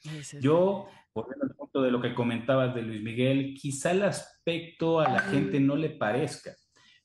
Yo, 0.42 0.88
por 1.14 1.34
el 1.42 1.54
punto 1.54 1.80
de 1.80 1.90
lo 1.90 2.02
que 2.02 2.14
comentabas 2.14 2.74
de 2.74 2.82
Luis 2.82 3.02
Miguel, 3.02 3.54
quizá 3.58 3.92
el 3.92 4.02
aspecto 4.02 5.00
a 5.00 5.08
la 5.08 5.20
gente 5.20 5.58
no 5.58 5.74
le 5.74 5.88
parezca, 5.88 6.54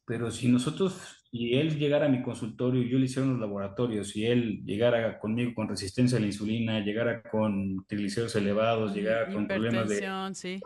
pero 0.09 0.31
si 0.31 0.47
nosotros 0.47 0.99
y 1.31 1.59
él 1.59 1.77
llegara 1.77 2.07
a 2.07 2.09
mi 2.09 2.23
consultorio, 2.23 2.81
yo 2.81 2.97
le 2.97 3.05
hiciera 3.05 3.27
los 3.27 3.39
laboratorios, 3.39 4.15
y 4.15 4.25
él 4.25 4.63
llegara 4.65 5.19
conmigo 5.19 5.51
con 5.53 5.69
resistencia 5.69 6.17
a 6.17 6.21
la 6.21 6.25
insulina, 6.25 6.79
llegara 6.79 7.21
con 7.21 7.85
triglicéridos 7.85 8.35
elevados, 8.35 8.95
llegara 8.95 9.31
con 9.31 9.47
problemas 9.47 9.87
de... 9.87 10.31
Sí. 10.33 10.59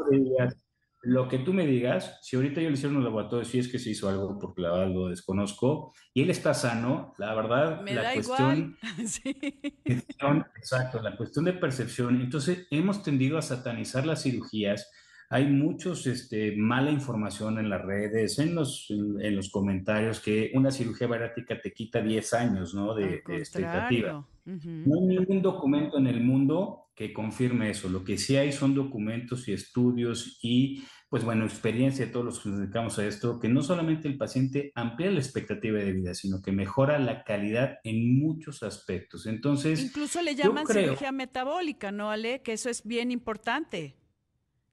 Lo 1.02 1.28
que 1.28 1.40
tú 1.40 1.52
me 1.52 1.68
digas, 1.68 2.20
si 2.22 2.38
ahorita 2.38 2.62
yo 2.62 2.70
le 2.70 2.76
hicieron 2.76 2.96
los 2.96 3.04
laboratorios, 3.04 3.50
si 3.50 3.60
es 3.60 3.68
que 3.68 3.80
se 3.80 3.90
hizo 3.90 4.08
algo, 4.08 4.40
porque 4.40 4.62
la 4.62 4.72
verdad 4.72 4.94
lo 4.94 5.10
desconozco, 5.10 5.94
y 6.14 6.22
él 6.22 6.30
está 6.30 6.54
sano, 6.54 7.14
la 7.18 7.36
verdad, 7.36 7.82
me 7.82 7.94
la 7.94 8.04
da 8.04 8.14
cuestión... 8.14 8.78
Igual. 8.82 9.08
sí. 9.10 9.36
Exacto, 9.84 11.02
la 11.02 11.18
cuestión 11.18 11.44
de 11.44 11.52
percepción. 11.52 12.22
Entonces, 12.22 12.66
hemos 12.72 13.04
tendido 13.04 13.38
a 13.38 13.42
satanizar 13.42 14.06
las 14.06 14.24
cirugías 14.24 14.90
hay 15.34 15.48
muchos 15.48 16.06
este, 16.06 16.56
mala 16.56 16.92
información 16.92 17.58
en 17.58 17.68
las 17.68 17.84
redes, 17.84 18.38
en 18.38 18.54
los, 18.54 18.86
en, 18.92 19.36
los 19.36 19.50
comentarios, 19.50 20.20
que 20.20 20.52
una 20.54 20.70
cirugía 20.70 21.08
bariátrica 21.08 21.60
te 21.60 21.74
quita 21.74 22.04
10 22.04 22.34
años 22.36 22.76
¿no? 22.76 22.94
de, 22.94 23.24
expectativa. 23.30 24.24
No 24.46 24.96
hay 24.96 25.06
ningún 25.08 25.42
documento 25.42 25.98
en 25.98 26.06
el 26.06 26.24
mundo 26.24 26.92
que 26.94 27.12
confirme 27.12 27.72
eso. 27.72 27.90
Lo 27.90 28.04
que 28.04 28.20
sí 28.20 28.38
hay 28.38 28.52
son 28.52 28.76
documentos 28.76 29.48
y 29.48 29.54
estudios 29.54 30.38
y, 30.44 30.84
pues 31.10 31.24
bueno, 31.24 31.46
experiencia 31.46 32.06
de 32.06 32.12
todos 32.12 32.26
los 32.26 32.40
que 32.40 32.50
nos 32.50 32.60
dedicamos 32.60 33.00
a 33.00 33.08
esto, 33.08 33.40
que 33.40 33.50
no 33.50 33.64
solamente 33.64 34.08
el 34.08 34.18
paciente 34.18 34.72
amplía 34.76 35.10
la 35.10 35.20
expectativa 35.20 35.80
de 35.80 35.94
vida, 35.94 36.14
sino 36.14 36.44
que 36.44 36.52
mejora 36.52 37.00
la 37.00 37.24
calidad 37.24 37.80
en 37.84 38.20
muchos 38.20 38.62
aspectos. 38.62 39.26
Entonces, 39.26 39.84
incluso 39.84 40.22
le 40.22 40.36
llaman 40.36 40.68
cirugía 40.68 41.12
metabólica, 41.12 41.92
¿no, 41.92 42.12
Ale? 42.12 42.44
Que 42.44 42.54
eso 42.54 42.70
es 42.70 42.86
bien 42.86 43.10
importante. 43.10 43.96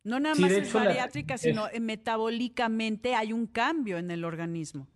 No 0.02 0.18
nada 0.18 0.34
más 0.34 0.50
es 0.50 0.72
bariátrica, 0.72 1.36
sino 1.36 1.66
metabólicamente 1.80 3.14
hay 3.14 3.32
un 3.32 3.46
cambio 3.46 3.98
en 3.98 4.10
el 4.10 4.24
organismo. 4.24 4.88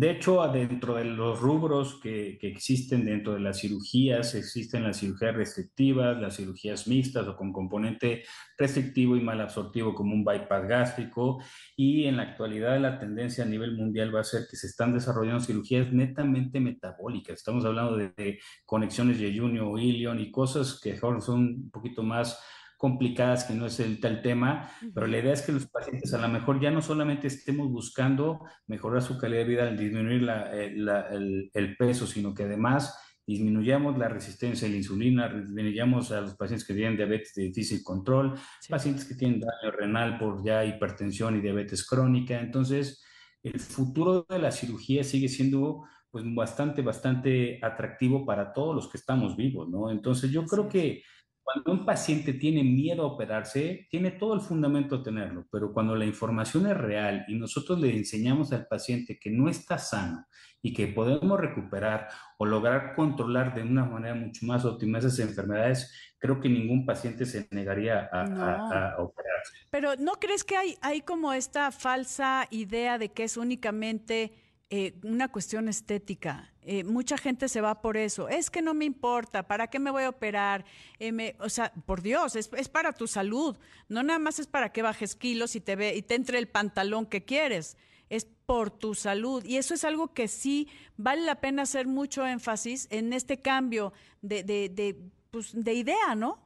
De 0.00 0.12
hecho, 0.12 0.40
dentro 0.52 0.94
de 0.94 1.04
los 1.04 1.40
rubros 1.40 2.00
que, 2.00 2.38
existen 2.40 3.04
dentro 3.04 3.34
de 3.34 3.40
las 3.40 3.60
cirugías, 3.60 4.34
existen 4.34 4.84
las 4.84 5.00
cirugías 5.00 5.34
restrictivas, 5.34 6.18
las 6.18 6.36
cirugías 6.36 6.86
mixtas 6.86 7.26
o 7.26 7.36
con 7.36 7.52
componente 7.52 8.22
restrictivo 8.56 9.16
y 9.16 9.20
mal 9.20 9.40
absortivo 9.40 9.94
como 9.94 10.14
un 10.14 10.24
bypass 10.24 10.68
gástrico. 10.68 11.42
Y 11.76 12.04
en 12.04 12.16
la 12.16 12.22
actualidad 12.22 12.80
la 12.80 12.98
tendencia 12.98 13.44
a 13.44 13.48
nivel 13.48 13.76
mundial 13.76 14.14
va 14.14 14.20
a 14.20 14.24
ser 14.24 14.46
que 14.48 14.56
se 14.56 14.68
están 14.68 14.94
desarrollando 14.94 15.44
cirugías 15.44 15.92
netamente 15.92 16.60
metabólicas. 16.60 17.34
Estamos 17.34 17.64
hablando 17.64 17.96
de, 17.96 18.38
conexiones 18.64 19.18
de 19.18 19.36
junio 19.36 19.68
o 19.68 19.76
ilion 19.76 20.20
y 20.20 20.30
cosas 20.30 20.80
que 20.80 20.96
son 20.96 21.20
un 21.28 21.70
poquito 21.70 22.02
más 22.02 22.40
complicadas 22.80 23.44
que 23.44 23.52
no 23.52 23.66
es 23.66 23.78
el 23.78 24.00
tal 24.00 24.22
tema, 24.22 24.70
pero 24.94 25.06
la 25.06 25.18
idea 25.18 25.34
es 25.34 25.42
que 25.42 25.52
los 25.52 25.68
pacientes 25.68 26.14
a 26.14 26.18
lo 26.18 26.28
mejor 26.28 26.58
ya 26.62 26.70
no 26.70 26.80
solamente 26.80 27.26
estemos 27.26 27.70
buscando 27.70 28.40
mejorar 28.66 29.02
su 29.02 29.18
calidad 29.18 29.42
de 29.42 29.48
vida 29.48 29.68
al 29.68 29.76
disminuir 29.76 30.26
eh, 30.54 31.50
el, 31.52 31.76
peso, 31.76 32.06
sino 32.06 32.32
que 32.32 32.44
además 32.44 32.98
disminuyamos 33.26 33.98
la 33.98 34.08
resistencia 34.08 34.66
a 34.66 34.70
la 34.70 34.78
insulina, 34.78 35.28
disminuyamos 35.28 36.10
a 36.10 36.22
los 36.22 36.36
pacientes 36.36 36.66
que 36.66 36.72
tienen 36.72 36.96
diabetes 36.96 37.34
de 37.34 37.42
difícil 37.42 37.84
control, 37.84 38.32
pacientes 38.70 39.04
que 39.04 39.14
tienen 39.14 39.40
daño 39.40 39.76
renal 39.76 40.18
por 40.18 40.42
ya 40.42 40.64
hipertensión 40.64 41.36
y 41.36 41.42
diabetes 41.42 41.86
crónica. 41.86 42.40
Entonces, 42.40 43.04
el 43.42 43.60
futuro 43.60 44.24
de 44.26 44.38
la 44.38 44.50
cirugía 44.50 45.04
sigue 45.04 45.28
siendo 45.28 45.84
pues 46.10 46.24
bastante, 46.34 46.80
bastante 46.80 47.58
atractivo 47.62 48.24
para 48.24 48.54
todos 48.54 48.74
los 48.74 48.88
que 48.88 48.96
estamos 48.96 49.36
vivos, 49.36 49.68
¿no? 49.68 49.90
Entonces, 49.90 50.30
yo 50.30 50.46
creo 50.46 50.66
que 50.66 51.02
cuando 51.42 51.72
un 51.72 51.84
paciente 51.84 52.34
tiene 52.34 52.62
miedo 52.62 53.02
a 53.02 53.06
operarse, 53.06 53.86
tiene 53.90 54.12
todo 54.12 54.34
el 54.34 54.40
fundamento 54.40 55.02
tenerlo, 55.02 55.46
pero 55.50 55.72
cuando 55.72 55.96
la 55.96 56.04
información 56.04 56.66
es 56.66 56.76
real 56.76 57.24
y 57.28 57.36
nosotros 57.36 57.80
le 57.80 57.96
enseñamos 57.96 58.52
al 58.52 58.66
paciente 58.66 59.18
que 59.18 59.30
no 59.30 59.48
está 59.48 59.78
sano 59.78 60.26
y 60.62 60.72
que 60.72 60.88
podemos 60.88 61.40
recuperar 61.40 62.08
o 62.38 62.44
lograr 62.44 62.94
controlar 62.94 63.54
de 63.54 63.62
una 63.62 63.84
manera 63.84 64.14
mucho 64.14 64.44
más 64.46 64.64
óptima 64.64 64.98
esas 64.98 65.18
enfermedades, 65.18 65.90
creo 66.18 66.40
que 66.40 66.48
ningún 66.48 66.84
paciente 66.84 67.24
se 67.24 67.48
negaría 67.50 68.08
a, 68.12 68.96
operarse. 68.98 69.56
Pero 69.70 69.96
¿no 69.96 70.12
crees 70.14 70.44
que 70.44 70.56
hay, 70.56 70.76
hay 70.82 71.00
como 71.00 71.32
esta 71.32 71.70
falsa 71.72 72.46
idea 72.50 72.98
de 72.98 73.10
que 73.10 73.24
es 73.24 73.36
únicamente 73.36 74.32
eh, 74.72 74.94
una 75.02 75.26
cuestión 75.26 75.68
estética. 75.68 76.52
Eh, 76.62 76.84
mucha 76.84 77.18
gente 77.18 77.48
se 77.48 77.60
va 77.60 77.82
por 77.82 77.96
eso. 77.96 78.28
Es 78.28 78.50
que 78.50 78.62
no 78.62 78.72
me 78.72 78.84
importa, 78.84 79.48
¿para 79.48 79.66
qué 79.66 79.80
me 79.80 79.90
voy 79.90 80.04
a 80.04 80.10
operar? 80.10 80.64
Eh, 81.00 81.34
o 81.40 81.48
sea, 81.48 81.72
por 81.86 82.02
Dios, 82.02 82.36
es, 82.36 82.68
para 82.68 82.92
tu 82.92 83.08
salud. 83.08 83.56
No 83.88 84.04
nada 84.04 84.20
más 84.20 84.38
es 84.38 84.46
para 84.46 84.70
que 84.70 84.82
bajes 84.82 85.16
kilos 85.16 85.56
y 85.56 85.60
te, 85.60 85.74
ve, 85.74 85.96
y 85.96 86.02
te 86.02 86.14
entre 86.14 86.38
el 86.38 86.46
pantalón 86.46 87.06
que 87.06 87.24
quieres. 87.24 87.76
Es 88.10 88.26
por 88.46 88.70
tu 88.70 88.94
salud. 88.94 89.44
Y 89.44 89.56
eso 89.56 89.74
es 89.74 89.84
algo 89.84 90.14
que 90.14 90.28
sí 90.28 90.68
vale 90.96 91.22
la 91.22 91.40
pena 91.40 91.62
hacer 91.62 91.88
mucho 91.88 92.24
énfasis 92.24 92.86
en 92.92 93.12
este 93.12 93.40
cambio 93.40 93.92
de, 94.22 94.44
de, 94.44 94.68
de, 94.68 95.02
pues, 95.32 95.50
de 95.52 95.74
idea, 95.74 96.14
¿no? 96.14 96.38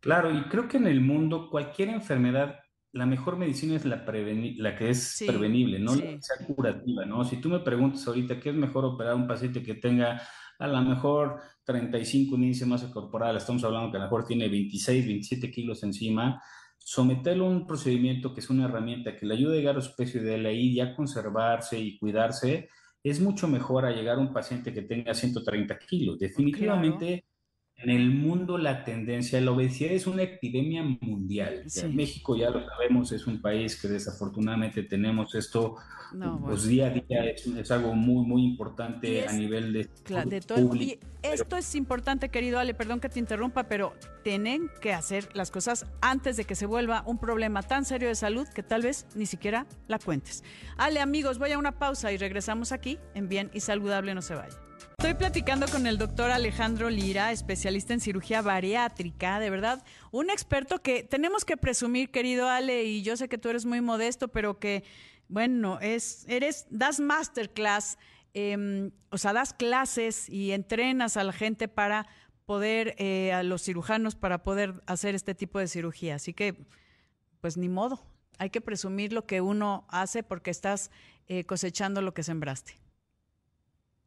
Claro, 0.00 0.34
y 0.34 0.42
creo 0.50 0.68
que 0.68 0.76
en 0.76 0.86
el 0.86 1.00
mundo 1.00 1.48
cualquier 1.48 1.88
enfermedad 1.88 2.60
la 2.92 3.06
mejor 3.06 3.36
medicina 3.36 3.76
es 3.76 3.84
la, 3.84 4.04
la 4.04 4.76
que 4.76 4.90
es 4.90 5.22
prevenible, 5.26 5.78
no 5.78 5.94
la 5.94 6.02
que 6.02 6.22
sea 6.22 6.46
curativa, 6.46 7.04
¿no? 7.04 7.24
Si 7.24 7.36
tú 7.36 7.48
me 7.48 7.60
preguntas 7.60 8.06
ahorita 8.06 8.40
qué 8.40 8.50
es 8.50 8.56
mejor 8.56 8.84
operar 8.84 9.12
a 9.12 9.16
un 9.16 9.28
paciente 9.28 9.62
que 9.62 9.74
tenga 9.74 10.20
a 10.58 10.66
lo 10.66 10.82
mejor 10.82 11.40
35 11.64 12.34
índice 12.34 12.64
de 12.64 12.70
masa 12.70 12.90
corporal, 12.90 13.36
estamos 13.36 13.62
hablando 13.64 13.90
que 13.90 13.96
a 13.96 14.00
lo 14.00 14.06
mejor 14.06 14.26
tiene 14.26 14.48
26, 14.48 15.06
27 15.06 15.50
kilos 15.50 15.82
encima, 15.84 16.42
someterlo 16.76 17.46
a 17.46 17.50
un 17.50 17.66
procedimiento 17.66 18.34
que 18.34 18.40
es 18.40 18.50
una 18.50 18.64
herramienta 18.64 19.16
que 19.16 19.24
le 19.24 19.34
ayude 19.34 19.54
a 19.54 19.58
llegar 19.58 19.78
a 19.78 19.80
su 19.80 19.94
peso 19.94 20.18
ideal 20.18 20.44
ahí, 20.46 20.74
ya 20.74 20.94
conservarse 20.94 21.78
y 21.78 21.98
cuidarse, 21.98 22.68
es 23.02 23.20
mucho 23.20 23.46
mejor 23.48 23.86
a 23.86 23.92
llegar 23.92 24.18
a 24.18 24.20
un 24.20 24.32
paciente 24.32 24.72
que 24.72 24.82
tenga 24.82 25.14
130 25.14 25.78
kilos. 25.78 26.18
Definitivamente 26.18 27.24
en 27.82 27.90
el 27.90 28.10
mundo 28.10 28.58
la 28.58 28.84
tendencia, 28.84 29.40
la 29.40 29.52
obesidad 29.52 29.92
es 29.92 30.06
una 30.06 30.22
epidemia 30.22 30.82
mundial. 30.82 31.64
México 31.92 32.36
ya 32.36 32.50
lo 32.50 32.66
sabemos, 32.66 33.10
es 33.12 33.26
un 33.26 33.40
país 33.40 33.80
que 33.80 33.88
desafortunadamente 33.88 34.82
tenemos 34.82 35.34
esto 35.34 35.76
pues 36.44 36.66
día 36.66 36.88
a 36.88 36.90
día, 36.90 37.24
es, 37.30 37.70
algo 37.70 37.94
muy, 37.94 38.26
muy 38.26 38.44
importante 38.44 39.26
a 39.26 39.32
nivel 39.32 39.72
de, 39.72 39.88
de 40.26 40.40
todo. 40.40 40.74
y 40.74 40.98
esto 41.22 41.56
es 41.56 41.74
importante, 41.74 42.28
querido 42.28 42.58
Ale, 42.58 42.74
perdón 42.74 43.00
que 43.00 43.08
te 43.08 43.18
interrumpa, 43.18 43.64
pero 43.64 43.94
tienen 44.24 44.70
que 44.80 44.92
hacer 44.92 45.28
las 45.34 45.50
cosas 45.50 45.86
antes 46.00 46.36
de 46.36 46.44
que 46.44 46.54
se 46.54 46.66
vuelva 46.66 47.02
un 47.06 47.18
problema 47.18 47.62
tan 47.62 47.84
serio 47.84 48.08
de 48.08 48.14
salud 48.14 48.46
que 48.48 48.62
tal 48.62 48.82
vez 48.82 49.06
ni 49.14 49.26
siquiera 49.26 49.66
la 49.86 49.98
cuentes. 49.98 50.42
Ale, 50.76 51.00
amigos, 51.00 51.38
voy 51.38 51.52
a 51.52 51.58
una 51.58 51.78
pausa 51.78 52.12
y 52.12 52.16
regresamos 52.16 52.72
aquí 52.72 52.98
en 53.14 53.28
Bien 53.28 53.50
y 53.54 53.60
Saludable, 53.60 54.14
no 54.14 54.22
se 54.22 54.34
vaya. 54.34 54.56
Estoy 55.00 55.14
platicando 55.14 55.66
con 55.66 55.86
el 55.86 55.98
doctor 55.98 56.30
Alejandro 56.30 56.90
Lira, 56.90 57.32
especialista 57.32 57.94
en 57.94 58.00
cirugía 58.00 58.42
bariátrica, 58.42 59.40
de 59.40 59.50
verdad, 59.50 59.82
un 60.10 60.30
experto 60.30 60.82
que 60.82 61.02
tenemos 61.02 61.44
que 61.44 61.56
presumir, 61.56 62.10
querido 62.10 62.48
Ale, 62.48 62.84
y 62.84 63.02
yo 63.02 63.16
sé 63.16 63.28
que 63.28 63.38
tú 63.38 63.48
eres 63.48 63.64
muy 63.64 63.80
modesto, 63.80 64.28
pero 64.28 64.58
que, 64.58 64.84
bueno, 65.28 65.80
es, 65.80 66.26
eres, 66.28 66.66
das 66.70 67.00
masterclass, 67.00 67.98
em, 68.34 68.90
o 69.10 69.18
sea, 69.18 69.32
das 69.32 69.52
clases 69.52 70.28
y 70.28 70.52
entrenas 70.52 71.16
a 71.16 71.24
la 71.24 71.32
gente 71.32 71.66
para 71.66 72.06
poder, 72.44 72.94
eh, 72.98 73.32
a 73.32 73.42
los 73.42 73.62
cirujanos, 73.62 74.16
para 74.16 74.42
poder 74.42 74.82
hacer 74.86 75.14
este 75.14 75.34
tipo 75.34 75.58
de 75.58 75.68
cirugía. 75.68 76.16
Así 76.16 76.34
que, 76.34 76.66
pues 77.40 77.56
ni 77.56 77.68
modo, 77.68 78.04
hay 78.38 78.50
que 78.50 78.60
presumir 78.60 79.12
lo 79.12 79.26
que 79.26 79.40
uno 79.40 79.86
hace 79.88 80.22
porque 80.22 80.50
estás 80.50 80.90
eh, 81.26 81.44
cosechando 81.44 82.02
lo 82.02 82.12
que 82.12 82.22
sembraste. 82.22 82.80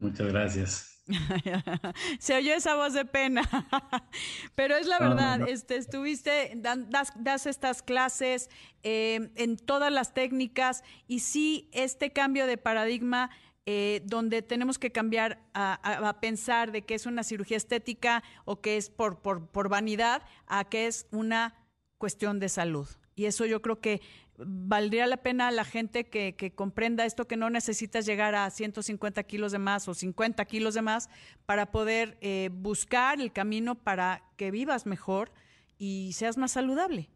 Muchas 0.03 0.27
gracias. 0.27 1.01
Se 2.19 2.35
oyó 2.35 2.53
esa 2.53 2.75
voz 2.75 2.93
de 2.93 3.05
pena, 3.05 3.41
pero 4.55 4.75
es 4.75 4.85
la 4.85 4.99
verdad, 4.99 5.47
Este, 5.47 5.77
estuviste, 5.77 6.53
das, 6.55 7.45
estas 7.45 7.81
clases 7.81 8.49
eh, 8.83 9.31
en 9.35 9.55
todas 9.55 9.93
las 9.93 10.13
técnicas 10.13 10.83
y 11.07 11.19
sí, 11.19 11.69
este 11.71 12.11
cambio 12.11 12.47
de 12.47 12.57
paradigma 12.57 13.31
eh, 13.65 14.01
donde 14.05 14.41
tenemos 14.41 14.77
que 14.77 14.91
cambiar 14.91 15.41
a, 15.53 16.17
pensar 16.19 16.73
de 16.73 16.81
que 16.81 16.95
es 16.95 17.05
una 17.05 17.23
cirugía 17.23 17.55
estética 17.55 18.21
o 18.43 18.59
que 18.59 18.75
es 18.75 18.89
por, 18.89 19.21
por, 19.21 19.47
por 19.47 19.69
vanidad 19.69 20.21
a 20.47 20.65
que 20.65 20.87
es 20.87 21.07
una 21.11 21.55
cuestión 21.97 22.41
de 22.41 22.49
salud. 22.49 22.89
Y 23.15 23.25
eso 23.25 23.45
yo 23.45 23.61
creo 23.61 23.79
que 23.79 24.01
valdría 24.37 25.07
la 25.07 25.17
pena 25.17 25.51
la 25.51 25.63
gente 25.63 26.05
que, 26.05 26.53
comprenda 26.55 27.05
esto, 27.05 27.27
que 27.27 27.37
no 27.37 27.49
necesitas 27.49 28.05
llegar 28.05 28.35
a 28.35 28.49
150 28.49 29.23
kilos 29.23 29.51
de 29.51 29.59
más 29.59 29.87
o 29.87 29.93
50 29.93 30.43
kilos 30.45 30.73
de 30.73 30.81
más 30.81 31.09
para 31.45 31.71
poder 31.71 32.17
eh, 32.21 32.49
buscar 32.51 33.21
el 33.21 33.31
camino 33.31 33.75
para 33.75 34.23
que 34.37 34.51
vivas 34.51 34.85
mejor 34.85 35.31
y 35.77 36.13
seas 36.13 36.37
más 36.37 36.51
saludable. 36.51 37.09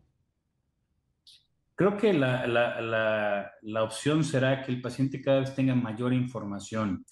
Creo 1.76 1.96
que 1.96 2.12
la, 2.12 2.48
la, 2.48 3.84
opción 3.84 4.24
será 4.24 4.64
que 4.64 4.72
el 4.72 4.82
paciente 4.82 5.22
cada 5.22 5.42
vez 5.42 5.54
tenga 5.54 5.76
mayor 5.76 6.12
información. 6.12 7.06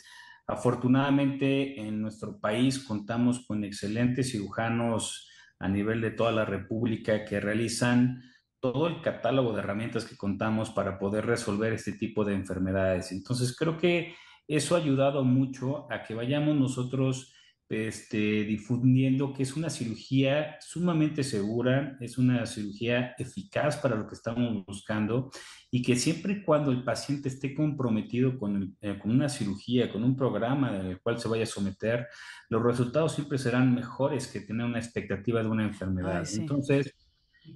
Afortunadamente 0.47 1.79
en 1.79 2.01
nuestro 2.01 2.39
país 2.39 2.79
contamos 2.79 3.45
con 3.45 3.63
excelentes 3.63 4.31
cirujanos 4.31 5.29
a 5.59 5.67
nivel 5.67 6.01
de 6.01 6.11
toda 6.11 6.31
la 6.31 6.45
República 6.45 7.25
que 7.25 7.39
realizan 7.39 8.23
todo 8.59 8.87
el 8.87 9.01
catálogo 9.01 9.53
de 9.53 9.59
herramientas 9.59 10.05
que 10.05 10.17
contamos 10.17 10.71
para 10.71 10.97
poder 10.97 11.25
resolver 11.25 11.73
este 11.73 11.93
tipo 11.93 12.25
de 12.25 12.33
enfermedades. 12.33 13.11
Entonces, 13.11 13.55
creo 13.55 13.77
que 13.77 14.15
eso 14.47 14.75
ha 14.75 14.79
ayudado 14.79 15.23
mucho 15.23 15.91
a 15.91 16.03
que 16.03 16.13
vayamos 16.13 16.55
nosotros 16.55 17.31
este, 17.67 18.43
difundiendo 18.43 19.33
que 19.33 19.41
es 19.41 19.55
una 19.55 19.71
cirugía 19.71 20.57
sumamente 20.61 21.23
segura, 21.23 21.97
es 21.99 22.19
una 22.19 22.45
cirugía 22.45 23.15
eficaz 23.17 23.77
para 23.77 23.95
lo 23.95 24.07
que 24.07 24.13
estamos 24.13 24.63
buscando 24.65 25.31
y 25.71 25.81
que 25.81 25.95
siempre 25.95 26.33
y 26.33 26.43
cuando 26.43 26.71
el 26.71 26.83
paciente 26.83 27.27
esté 27.27 27.55
comprometido 27.55 28.37
con, 28.37 28.77
eh, 28.81 28.99
con 28.99 29.09
una 29.09 29.29
cirugía, 29.29 29.91
con 29.91 30.03
un 30.03 30.15
programa 30.15 30.79
en 30.79 30.85
el 30.85 31.01
cual 31.01 31.19
se 31.19 31.27
vaya 31.27 31.43
a 31.43 31.47
someter, 31.47 32.07
los 32.49 32.61
resultados 32.61 33.13
siempre 33.15 33.39
serán 33.39 33.73
mejores 33.73 34.27
que 34.27 34.41
tener 34.41 34.65
una 34.65 34.79
expectativa 34.79 35.41
de 35.41 35.49
una 35.49 35.63
enfermedad. 35.63 36.23
Entonces, 36.33 36.93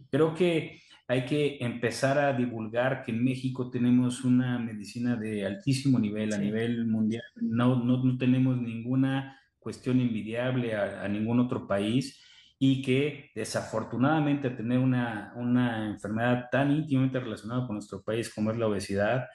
creo 0.09 0.33
que 0.33 0.81
hay 1.09 1.25
que 1.25 1.57
empezar 1.59 2.19
a 2.19 2.33
divulgar 2.33 3.01
que 3.01 3.11
en 3.11 3.23
México 3.23 3.71
tenemos 3.71 4.23
una 4.23 4.59
medicina 4.59 5.15
de 5.15 5.43
altísimo 5.43 5.97
nivel, 5.97 6.31
a 6.35 6.37
nivel 6.37 6.85
mundial. 6.85 7.23
No, 7.37 7.83
no, 7.83 8.15
tenemos 8.15 8.61
ninguna 8.61 9.35
cuestión 9.57 9.99
envidiable 9.99 10.75
a, 10.75 11.07
ningún 11.07 11.39
otro 11.39 11.65
país 11.65 12.23
y 12.59 12.83
que 12.83 13.31
desafortunadamente 13.33 14.51
tener 14.51 14.77
una, 14.77 15.33
una 15.35 15.87
enfermedad 15.87 16.45
tan 16.51 16.71
íntimamente 16.71 17.19
relacionada 17.19 17.65
con 17.65 17.77
nuestro 17.77 18.03
país 18.03 18.31
como 18.31 18.51
es 18.51 18.57
la 18.57 18.67
obesidad, 18.67 19.25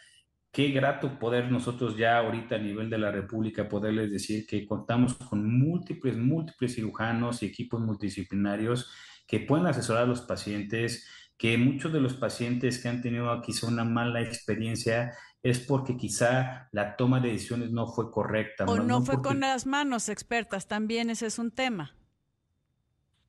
qué 0.53 0.69
grato 0.69 1.19
poder 1.19 1.51
nosotros 1.51 1.97
ya 1.97 2.19
ahorita 2.19 2.55
a 2.55 2.59
nivel 2.59 2.89
de 2.89 2.99
la 2.99 3.11
República 3.11 3.69
poderles 3.69 4.13
decir 4.13 4.47
que 4.47 4.65
contamos 4.65 5.15
con 5.15 5.45
múltiples, 5.59 6.17
múltiples 6.17 6.77
cirujanos 6.77 7.43
y 7.43 7.47
equipos 7.47 7.81
multidisciplinarios 7.81 8.93
que 9.27 9.41
pueden 9.41 9.67
asesorar 9.67 10.05
a 10.05 10.07
los 10.07 10.21
pacientes, 10.21 11.09
que 11.37 11.59
muchos 11.59 11.93
de 11.93 12.01
los 12.01 12.15
pacientes 12.15 12.81
que 12.81 12.89
han 12.89 13.03
tenido 13.03 13.41
quizá 13.43 13.67
una 13.67 13.85
mala 13.85 14.21
experiencia 14.23 15.13
es 15.43 15.59
porque 15.59 15.97
quizá 15.97 16.69
la 16.73 16.97
toma 16.97 17.21
de 17.21 17.31
decisiones 17.31 17.71
no 17.71 17.87
fue 17.87 18.11
correcta. 18.11 18.65
O 18.65 18.79
no, 18.79 19.03
fue 19.03 19.21
con 19.21 19.41
las 19.41 19.67
manos 19.67 20.09
expertas, 20.09 20.67
también 20.67 21.11
ese 21.11 21.27
es 21.27 21.39
un 21.39 21.51
tema. 21.51 21.95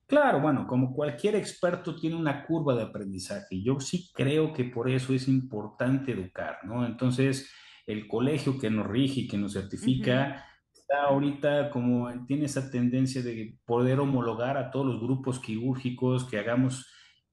Claro, 0.06 0.40
bueno, 0.40 0.66
como 0.66 0.94
cualquier 0.94 1.34
experto 1.34 1.96
tiene 1.96 2.16
una 2.16 2.46
curva 2.46 2.74
de 2.74 2.84
aprendizaje. 2.84 3.60
Yo 3.62 3.80
sí 3.80 4.08
creo 4.14 4.52
que 4.52 4.64
por 4.64 4.88
eso 4.88 5.12
es 5.12 5.26
importante 5.28 6.12
educar, 6.12 6.60
¿no? 6.62 6.86
Entonces, 6.86 7.52
el 7.86 8.06
colegio 8.06 8.58
que 8.58 8.70
nos 8.70 8.86
rige 8.86 9.22
y 9.22 9.28
que 9.28 9.36
nos 9.36 9.52
certifica 9.52 10.46
está 10.72 11.02
ahorita 11.08 11.70
como 11.70 12.08
tiene 12.24 12.46
esa 12.46 12.70
tendencia 12.70 13.20
de 13.20 13.58
poder 13.66 13.98
homologar 13.98 14.56
a 14.56 14.70
todos 14.70 14.86
los 14.86 15.00
grupos 15.00 15.40
quirúrgicos 15.40 16.24
que 16.24 16.38
hagamos 16.38 16.86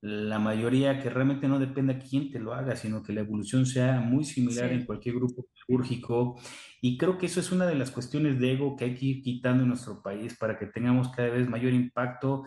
la 0.04 0.38
mayoría 0.38 1.00
que 1.00 1.10
realmente 1.10 1.48
no 1.48 1.60
depende 1.60 1.94
a 1.94 2.00
quién 2.00 2.30
te 2.30 2.38
lo 2.38 2.54
haga, 2.54 2.76
sino 2.76 3.02
que 3.02 3.14
la 3.14 3.22
evolución 3.22 3.66
sea 3.66 4.02
muy 4.02 4.26
similar 4.26 4.70
en 4.74 4.86
cualquier 4.86 5.16
grupo 5.16 5.48
quirúrgico. 5.54 6.38
Y 6.82 6.98
creo 6.98 7.18
que 7.18 7.28
eso 7.28 7.40
es 7.40 7.54
una 7.54 7.66
de 7.66 7.76
las 7.76 7.90
cuestiones 7.90 8.38
de 8.38 8.52
ego 8.52 8.76
que 8.76 8.84
hay 8.84 8.96
que 8.96 9.06
ir 9.06 9.22
quitando 9.24 9.64
en 9.64 9.70
nuestro 9.70 10.04
país 10.04 10.36
para 10.38 10.60
que 10.60 10.66
tengamos 10.66 11.08
cada 11.08 11.30
vez 11.30 11.48
mayor 11.48 11.72
impacto. 11.72 12.44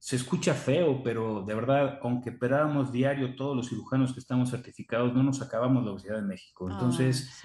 Se 0.00 0.16
escucha 0.16 0.52
feo, 0.52 1.04
pero 1.04 1.44
de 1.44 1.54
verdad, 1.54 2.00
aunque 2.02 2.30
operáramos 2.30 2.90
diario 2.90 3.36
todos 3.36 3.54
los 3.54 3.68
cirujanos 3.68 4.12
que 4.12 4.18
estamos 4.18 4.50
certificados, 4.50 5.14
no 5.14 5.22
nos 5.22 5.40
acabamos 5.40 5.84
la 5.84 5.92
obesidad 5.92 6.18
en 6.18 6.26
México. 6.26 6.68
Entonces, 6.68 7.40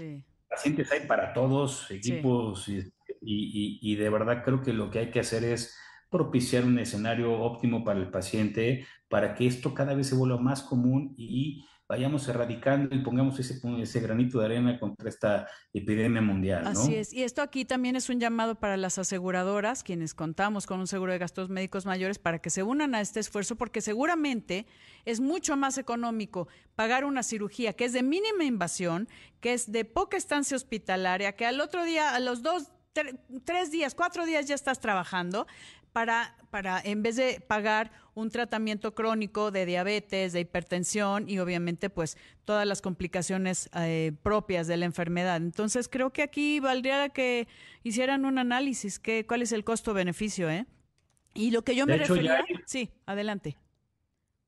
pacientes 0.49 0.91
hay 0.91 1.05
para 1.05 1.33
todos, 1.33 1.91
equipos, 1.91 2.67
y, 2.67 2.91
y 3.21 3.95
de 3.95 4.09
verdad 4.09 4.41
creo 4.43 4.63
que 4.63 4.73
lo 4.73 4.89
que 4.89 4.97
hay 4.97 5.11
que 5.11 5.19
hacer 5.19 5.43
es 5.43 5.77
propiciar 6.11 6.65
un 6.65 6.77
escenario 6.77 7.33
óptimo 7.33 7.83
para 7.83 7.99
el 7.99 8.11
paciente, 8.11 8.85
para 9.07 9.33
que 9.33 9.47
esto 9.47 9.73
cada 9.73 9.95
vez 9.95 10.07
se 10.07 10.15
vuelva 10.15 10.37
más 10.37 10.61
común 10.61 11.15
y 11.17 11.65
vayamos 11.87 12.25
erradicando 12.29 12.95
y 12.95 12.99
pongamos 12.99 13.37
ese, 13.39 13.59
ese 13.81 13.99
granito 13.99 14.39
de 14.39 14.45
arena 14.45 14.79
contra 14.79 15.09
esta 15.09 15.47
epidemia 15.73 16.21
mundial. 16.21 16.65
Así 16.65 16.95
es. 16.95 17.11
Y 17.11 17.23
esto 17.23 17.41
aquí 17.41 17.65
también 17.65 17.97
es 17.97 18.09
un 18.09 18.19
llamado 18.19 18.55
para 18.55 18.77
las 18.77 18.97
aseguradoras, 18.97 19.83
quienes 19.83 20.13
contamos 20.13 20.67
con 20.67 20.79
un 20.79 20.87
seguro 20.87 21.11
de 21.11 21.17
gastos 21.17 21.49
médicos 21.49 21.85
mayores, 21.85 22.17
para 22.17 22.39
que 22.39 22.49
se 22.49 22.63
unan 22.63 22.95
a 22.95 23.01
este 23.01 23.19
esfuerzo, 23.19 23.57
porque 23.57 23.81
seguramente 23.81 24.65
es 25.03 25.19
mucho 25.19 25.57
más 25.57 25.77
económico 25.77 26.47
pagar 26.75 27.03
una 27.03 27.23
cirugía 27.23 27.73
que 27.73 27.85
es 27.85 27.93
de 27.93 28.03
mínima 28.03 28.45
invasión, 28.45 29.09
que 29.41 29.51
es 29.51 29.69
de 29.69 29.83
poca 29.83 30.15
estancia 30.15 30.55
hospitalaria, 30.55 31.35
que 31.35 31.45
al 31.45 31.59
otro 31.59 31.83
día, 31.83 32.15
a 32.15 32.21
los 32.21 32.41
dos, 32.41 32.71
tres 33.43 33.71
días, 33.71 33.95
cuatro 33.95 34.25
días 34.25 34.47
ya 34.47 34.55
estás 34.55 34.79
trabajando, 34.79 35.47
para, 35.93 36.35
para, 36.49 36.79
en 36.81 37.03
vez 37.03 37.15
de 37.15 37.43
pagar 37.45 37.91
un 38.13 38.29
tratamiento 38.29 38.93
crónico 38.93 39.51
de 39.51 39.65
diabetes, 39.65 40.33
de 40.33 40.41
hipertensión 40.41 41.29
y 41.29 41.39
obviamente 41.39 41.89
pues 41.89 42.17
todas 42.45 42.67
las 42.67 42.81
complicaciones 42.81 43.69
eh, 43.75 44.13
propias 44.23 44.67
de 44.67 44.77
la 44.77 44.85
enfermedad. 44.85 45.37
Entonces 45.37 45.87
creo 45.87 46.11
que 46.11 46.23
aquí 46.23 46.59
valdría 46.59 47.09
que 47.09 47.47
hicieran 47.83 48.25
un 48.25 48.37
análisis, 48.37 48.99
que, 48.99 49.25
cuál 49.25 49.41
es 49.41 49.51
el 49.51 49.63
costo-beneficio, 49.63 50.49
¿eh? 50.49 50.65
Y 51.33 51.51
lo 51.51 51.63
que 51.63 51.75
yo 51.75 51.85
me 51.85 51.97
refería... 51.97 52.43
sí, 52.65 52.91
adelante. 53.05 53.57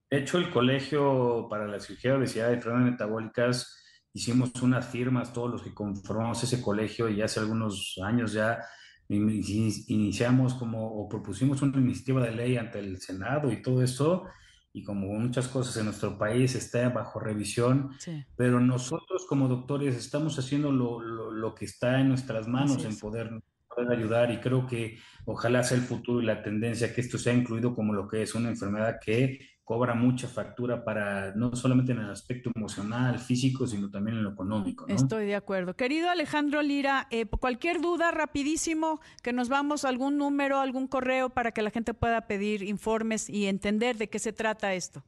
De 0.10 0.20
hecho, 0.20 0.38
el 0.38 0.52
Colegio 0.52 1.48
para 1.50 1.66
la 1.66 1.80
Cirugía 1.80 2.12
de 2.12 2.18
Obesidad 2.18 2.52
y 2.52 2.56
Enfermedades 2.56 2.92
Metabólicas 2.92 3.84
hicimos 4.14 4.52
unas 4.62 4.88
firmas, 4.88 5.34
todos 5.34 5.50
los 5.50 5.64
que 5.64 5.74
conformamos 5.74 6.44
ese 6.44 6.62
colegio, 6.62 7.10
y 7.10 7.22
hace 7.22 7.40
algunos 7.40 8.00
años 8.04 8.34
ya 8.34 8.60
iniciamos 9.10 10.54
como 10.54 10.88
o 10.88 11.10
propusimos 11.10 11.62
una 11.62 11.78
iniciativa 11.80 12.24
de 12.24 12.32
ley 12.32 12.58
ante 12.58 12.80
el 12.80 13.00
Senado 13.00 13.52
y 13.52 13.62
todo 13.62 13.84
eso, 13.84 14.26
y 14.72 14.84
como 14.84 15.08
muchas 15.08 15.48
cosas 15.48 15.78
en 15.78 15.86
nuestro 15.86 16.18
país 16.18 16.56
está 16.56 16.90
bajo 16.90 17.20
revisión, 17.20 17.92
pero 18.36 18.60
nosotros 18.60 19.26
como 19.28 19.48
doctores 19.48 19.96
estamos 19.96 20.40
haciendo 20.40 20.72
lo, 20.72 21.00
lo, 21.00 21.54
que 21.54 21.66
está 21.66 22.00
en 22.00 22.10
nuestras 22.10 22.48
manos 22.48 22.84
en 22.84 22.98
poder, 22.98 23.30
poder, 23.68 23.92
ayudar 23.92 24.32
y 24.32 24.40
creo 24.40 24.66
que 24.66 24.98
ojalá 25.26 25.62
sea 25.64 25.78
el 25.78 25.84
futuro 25.84 26.22
y 26.22 26.26
la 26.26 26.42
tendencia 26.42 26.94
que 26.94 27.02
esto 27.02 27.20
sea 27.20 27.34
incluido 27.34 27.76
como 27.76 27.94
lo 27.94 28.08
que 28.08 28.24
es 28.24 28.34
una 28.34 28.50
enfermedad 28.50 28.98
que 29.00 29.48
cobra 29.64 29.94
mucha 29.96 30.28
factura 30.28 30.84
para 30.84 31.34
no 31.36 31.56
solamente 31.56 31.94
en 31.94 32.00
el 32.00 32.10
aspecto 32.10 32.52
emocional, 32.54 33.18
físico, 33.20 33.66
sino 33.66 33.90
también 33.90 34.18
en 34.18 34.24
lo 34.24 34.32
económico. 34.32 34.86
Estoy 34.88 35.26
de 35.26 35.36
acuerdo. 35.36 35.76
Querido 35.76 36.10
Alejandro 36.10 36.62
Lira, 36.62 37.08
eh, 37.12 37.26
cualquier 37.26 37.80
duda, 37.82 38.12
rapidísimo, 38.12 39.00
que 39.22 39.32
nos 39.32 39.48
vamos 39.48 39.86
a 39.86 39.90
algún 39.90 40.18
número, 40.18 40.60
algún 40.60 40.88
correo 40.88 41.30
para 41.30 41.52
que 41.52 41.62
la 41.62 41.70
gente 41.70 41.94
pueda 41.94 42.28
pedir 42.28 42.64
informes 42.64 43.30
y 43.30 43.46
entender 43.46 43.98
de 43.98 44.10
qué 44.10 44.20
se 44.20 44.34
trata 44.34 44.74
esto. 44.74 45.04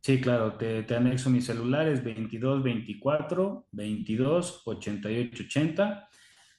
Sí, 0.00 0.20
claro, 0.20 0.54
te, 0.54 0.82
te 0.84 0.96
anexo 0.96 1.28
mis 1.28 1.44
celulares 1.44 2.02
22 2.02 2.62
24 2.62 3.66
22 3.72 4.62
88 4.64 5.42
80 5.44 6.09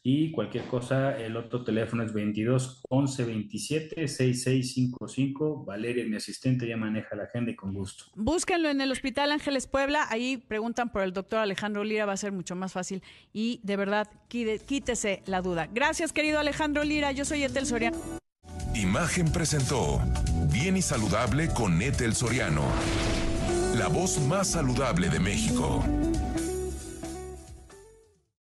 y 0.04 0.32
cualquier 0.32 0.66
cosa, 0.66 1.16
el 1.18 1.38
otro 1.38 1.64
teléfono 1.64 2.04
es 2.04 2.12
22 2.12 2.82
11 2.90 3.24
27 3.24 4.08
6655. 4.08 5.64
Valeria, 5.64 6.04
mi 6.06 6.16
asistente, 6.16 6.68
ya 6.68 6.76
maneja 6.76 7.16
la 7.16 7.24
agenda 7.24 7.52
y 7.52 7.56
con 7.56 7.74
gusto. 7.74 8.06
Búsquenlo 8.16 8.70
en 8.70 8.82
el 8.82 8.92
Hospital 8.92 9.32
Ángeles 9.32 9.68
Puebla. 9.68 10.08
Ahí 10.10 10.38
preguntan 10.38 10.92
por 10.92 11.04
el 11.04 11.14
doctor 11.14 11.40
Alejandro 11.40 11.84
Lira, 11.84 12.06
va 12.06 12.14
a 12.14 12.18
ser 12.18 12.32
mucho 12.32 12.56
más 12.56 12.74
fácil. 12.74 13.04
Y 13.32 13.60
de 13.64 13.78
verdad, 13.78 14.10
quítese 14.28 15.22
la 15.28 15.42
duda. 15.42 15.70
Gracias, 15.72 16.14
querido 16.14 16.40
Alejandro 16.40 16.84
Lira. 16.84 17.12
Yo 17.12 17.24
soy 17.24 17.44
Etel 17.44 17.68
Soriano. 17.68 17.98
Imagen 18.74 19.32
presentó 19.32 20.02
Bien 20.52 20.78
y 20.78 20.82
Saludable 20.82 21.50
con 21.50 21.80
Etel 21.82 22.16
Soriano, 22.16 22.64
la 23.78 23.88
voz 23.88 24.20
más 24.22 24.52
saludable 24.52 25.10
de 25.10 25.20
México. 25.20 25.84